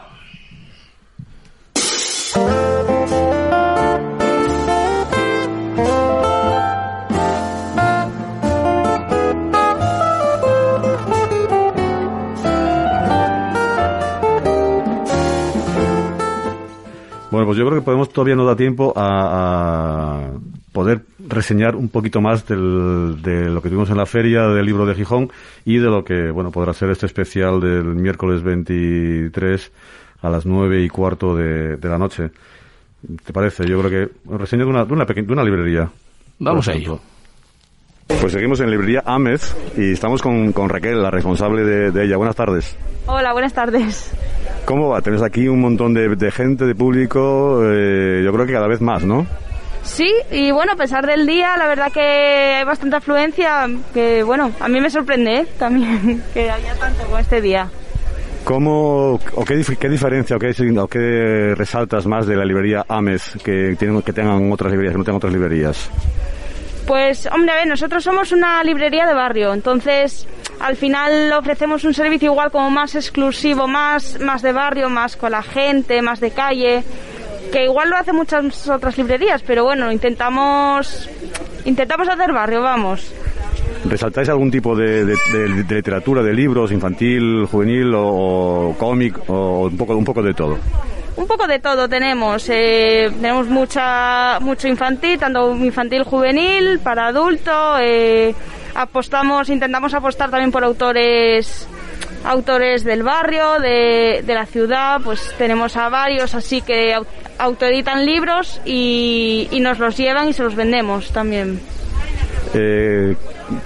[17.32, 20.32] Bueno, pues yo creo que podemos todavía no da tiempo a, a
[20.72, 24.86] poder reseñar un poquito más del- de lo que tuvimos en la feria del libro
[24.86, 25.30] de Gijón
[25.65, 29.72] y de lo que, bueno, podrá ser este especial del miércoles 23
[30.22, 32.30] a las nueve y cuarto de, de la noche.
[33.26, 33.65] ¿Te parece?
[33.67, 35.89] Yo creo que reseño de una, de una, peque- de una librería.
[36.39, 36.99] Vamos a ejemplo.
[38.07, 42.17] Pues seguimos en librería Amez y estamos con, con Raquel, la responsable de, de ella.
[42.17, 42.78] Buenas tardes.
[43.07, 44.13] Hola, buenas tardes.
[44.65, 45.01] ¿Cómo va?
[45.01, 48.82] Tenés aquí un montón de, de gente, de público, eh, yo creo que cada vez
[48.82, 49.26] más, ¿no?
[49.84, 54.51] Sí, y bueno, a pesar del día, la verdad que hay bastante afluencia, que bueno,
[54.59, 55.47] a mí me sorprende ¿eh?
[55.57, 57.69] también que haya tanto como este día.
[58.43, 63.38] ¿Cómo, o qué, qué diferencia o qué, o qué resaltas más de la librería Ames
[63.43, 65.89] que, tienen, que tengan otras librerías, que no tengan otras librerías?
[66.88, 70.27] Pues, hombre, a ver, nosotros somos una librería de barrio, entonces
[70.59, 75.32] al final ofrecemos un servicio igual como más exclusivo, más, más de barrio, más con
[75.32, 76.84] la gente, más de calle,
[77.52, 81.10] que igual lo hacen muchas otras librerías, pero bueno, intentamos,
[81.66, 83.12] intentamos hacer barrio, vamos.
[83.86, 89.18] ¿Resaltáis algún tipo de, de- de- de literatura, de libros, infantil, juvenil o, o cómic
[89.28, 90.58] o un poco, un poco de todo?
[91.18, 92.47] Un poco de todo tenemos.
[92.49, 97.52] eh, tenemos mucha, mucho infantil, tanto infantil juvenil, para adulto.
[97.80, 98.34] eh,
[98.76, 101.68] apostamos, intentamos apostar también por autores
[102.24, 107.05] autores del barrio, de, de la ciudad, pues tenemos a varios así que au-
[107.39, 111.59] autoeditan libros y, y nos los llevan y se los vendemos también.
[112.53, 113.15] Eh,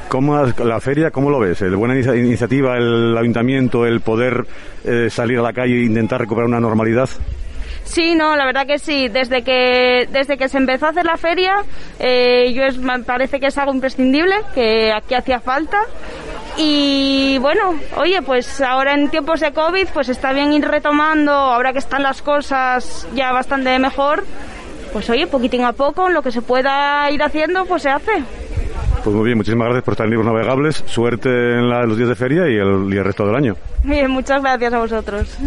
[0.08, 1.62] ¿cómo la feria, ¿cómo lo ves?
[1.62, 4.45] ¿El buena inicia- iniciativa, el ayuntamiento, el poder
[4.84, 7.10] eh, salir a la calle e intentar recuperar una normalidad?
[7.84, 9.10] Sí, no, la verdad que sí.
[9.10, 11.58] Desde que desde que se empezó a hacer la feria,
[11.99, 15.82] eh, yo es, me parece que es algo imprescindible, que aquí hacía falta.
[16.58, 21.74] Y bueno, oye, pues ahora en tiempos de COVID, pues está bien ir retomando, ahora
[21.74, 24.24] que están las cosas ya bastante mejor,
[24.93, 28.24] pues oye, poquitín a poco, lo que se pueda ir haciendo, pues se hace.
[29.03, 30.84] Pues muy bien, muchísimas gracias por estar en Libros Navegables.
[30.88, 33.56] Suerte en la- los días de feria y el, y el resto del año.
[33.84, 35.38] Bien, muchas gracias a vosotros.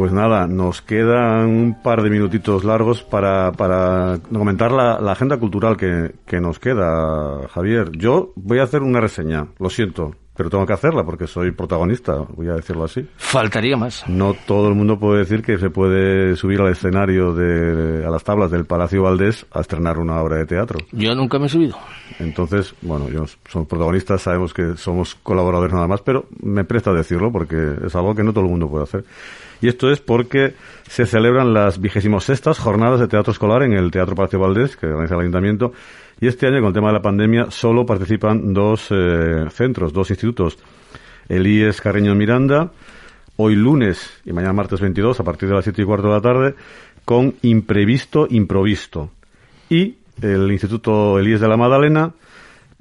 [0.00, 5.36] Pues nada, nos quedan un par de minutitos largos para, para comentar la, la agenda
[5.36, 7.90] cultural que, que nos queda, Javier.
[7.92, 12.14] Yo voy a hacer una reseña, lo siento, pero tengo que hacerla porque soy protagonista,
[12.34, 13.06] voy a decirlo así.
[13.18, 14.08] Faltaría más.
[14.08, 18.24] No todo el mundo puede decir que se puede subir al escenario de, a las
[18.24, 20.78] tablas del Palacio Valdés a estrenar una obra de teatro.
[20.92, 21.76] Yo nunca me he subido.
[22.18, 27.30] Entonces, bueno, yo somos protagonistas, sabemos que somos colaboradores nada más, pero me presta decirlo
[27.30, 29.04] porque es algo que no todo el mundo puede hacer.
[29.60, 30.54] Y esto es porque
[30.88, 34.86] se celebran las vigésimos sextas jornadas de teatro escolar en el Teatro Palacio Valdés, que
[34.86, 35.72] organiza el Ayuntamiento,
[36.20, 40.10] y este año, con el tema de la pandemia, solo participan dos eh, centros, dos
[40.10, 40.58] institutos.
[41.28, 42.72] El IES Carreño Miranda,
[43.36, 46.20] hoy lunes y mañana martes 22, a partir de las 7 y cuarto de la
[46.20, 46.54] tarde,
[47.04, 49.10] con Imprevisto Improvisto.
[49.70, 52.12] Y el Instituto Elías de la Madalena,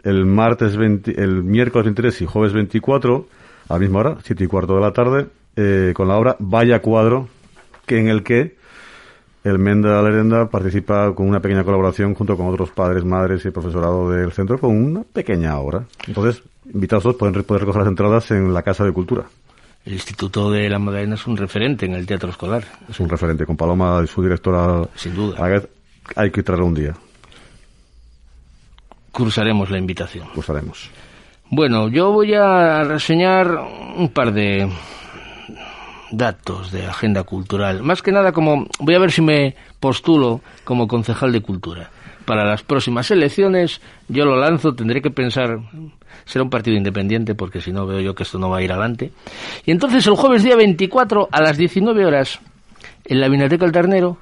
[0.03, 3.27] el martes 20 el miércoles 23 y jueves 24,
[3.69, 5.27] a la misma hora, 7 y cuarto de la tarde,
[5.61, 7.27] eh, con la obra Vaya Cuadro,
[7.85, 8.55] que en el que
[9.43, 14.09] el Menda Lerenda participa con una pequeña colaboración junto con otros padres, madres y profesorado
[14.09, 15.83] del centro con una pequeña obra.
[16.07, 16.43] Entonces,
[16.73, 19.25] invitados todos pueden poder recoger las entradas en la Casa de Cultura.
[19.85, 22.63] El Instituto de la Madalena es un referente en el teatro escolar.
[22.87, 23.45] Es un referente.
[23.45, 25.43] Con Paloma, su directora, Sin duda.
[25.43, 25.69] Aguet,
[26.15, 26.93] hay que traerlo un día.
[29.11, 30.27] Cursaremos la invitación.
[30.33, 30.89] Cursaremos.
[31.49, 33.57] Bueno, yo voy a reseñar
[33.97, 34.69] un par de
[36.11, 37.83] datos de agenda cultural.
[37.83, 41.89] Más que nada como voy a ver si me postulo como concejal de cultura.
[42.25, 45.59] Para las próximas elecciones yo lo lanzo, tendré que pensar,
[46.25, 48.71] será un partido independiente porque si no veo yo que esto no va a ir
[48.71, 49.11] adelante.
[49.65, 52.39] Y entonces el jueves día 24 a las 19 horas
[53.05, 54.17] en la Biblioteca El Ternero,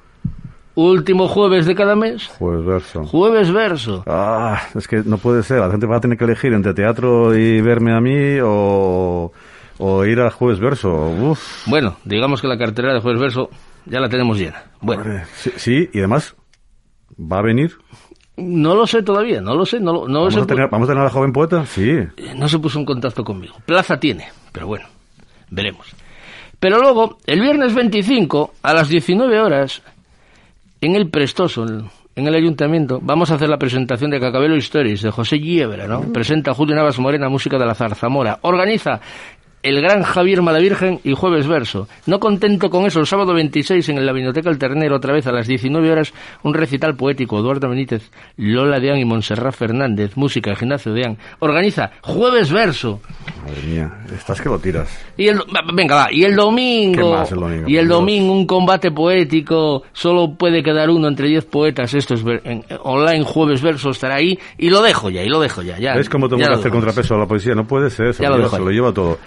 [0.74, 3.04] último jueves de cada mes, Jueves verso.
[3.04, 4.04] jueves verso.
[4.06, 5.58] Ah, es que no puede ser.
[5.58, 9.32] La gente va a tener que elegir entre teatro y verme a mí o,
[9.78, 10.90] o ir a jueves verso.
[10.92, 11.66] Uf.
[11.66, 13.50] Bueno, digamos que la cartera de jueves verso
[13.86, 14.62] ya la tenemos llena.
[14.80, 15.04] Bueno,
[15.36, 16.34] Sí, sí, y además,
[17.18, 17.72] ¿va a venir?
[18.36, 20.92] no lo sé todavía, no lo sé, no, lo- no ¿Vamos a, tener, ¿Vamos a
[20.92, 21.66] tener a la joven poeta?
[21.66, 21.90] Sí.
[21.90, 23.56] Eh, no se puso en contacto conmigo.
[23.66, 24.86] Plaza tiene, pero bueno,
[25.50, 25.88] veremos.
[26.60, 29.82] Pero luego, el viernes 25, a las 19 horas,
[30.80, 35.02] en el Prestoso, en- en el ayuntamiento, vamos a hacer la presentación de Cacabelo Stories
[35.02, 36.00] de José Giebra, ¿no?
[36.12, 38.38] Presenta Julio Navas Morena, música de la Zarzamora.
[38.42, 39.00] Organiza
[39.62, 41.88] el gran Javier Malavirgen y Jueves Verso.
[42.06, 45.32] No contento con eso, el sábado 26 en la Biblioteca El Ternero, otra vez a
[45.32, 47.38] las 19 horas, un recital poético.
[47.38, 51.18] Eduardo Benítez, Lola Deán y Montserrat Fernández, música Ignacio Deán.
[51.40, 53.00] Organiza Jueves Verso.
[53.44, 54.88] Madre mía, estás que lo tiras.
[55.16, 55.40] Y el,
[55.74, 59.82] venga, va, y el domingo, ¿Qué más el domingo, y el domingo un combate poético,
[59.92, 64.16] solo puede quedar uno entre 10 poetas, esto es ver- en- online jueves verso estará
[64.16, 65.94] ahí, y lo dejo ya, y lo dejo ya, ya.
[65.94, 67.54] ¿Ves cómo tengo que hacer contrapeso a la poesía?
[67.54, 69.18] No puede ser, se Ya lo, lo lleva, dejo se lo lleva todo.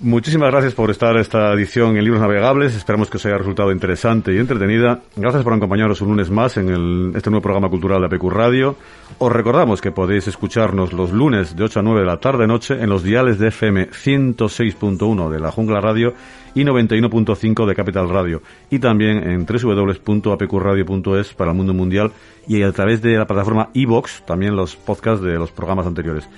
[0.00, 2.74] Muchísimas gracias por estar esta edición en Libros Navegables.
[2.74, 5.00] Esperamos que os haya resultado interesante y entretenida.
[5.16, 8.76] Gracias por acompañarnos un lunes más en el- este nuevo programa cultural de APQ Radio.
[9.18, 12.90] Os recordamos que podéis escucharnos los lunes de 8 a 9 de la tarde-noche en
[12.90, 16.12] los diales de FM 106.1 de la Jungla Radio
[16.56, 18.42] y 91.5 de Capital Radio.
[18.70, 22.10] Y también en www.apqradio.es para el mundo mundial
[22.48, 26.28] y a través de la plataforma iVox también los podcasts de los programas anteriores.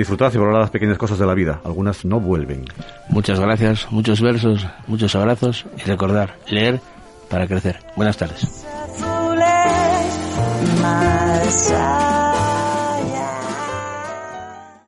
[0.00, 1.60] Disfrutad y valorad las pequeñas cosas de la vida.
[1.62, 2.64] Algunas no vuelven.
[3.10, 6.80] Muchas gracias, muchos versos, muchos abrazos, y recordar, leer
[7.28, 7.80] para crecer.
[7.96, 8.64] Buenas tardes.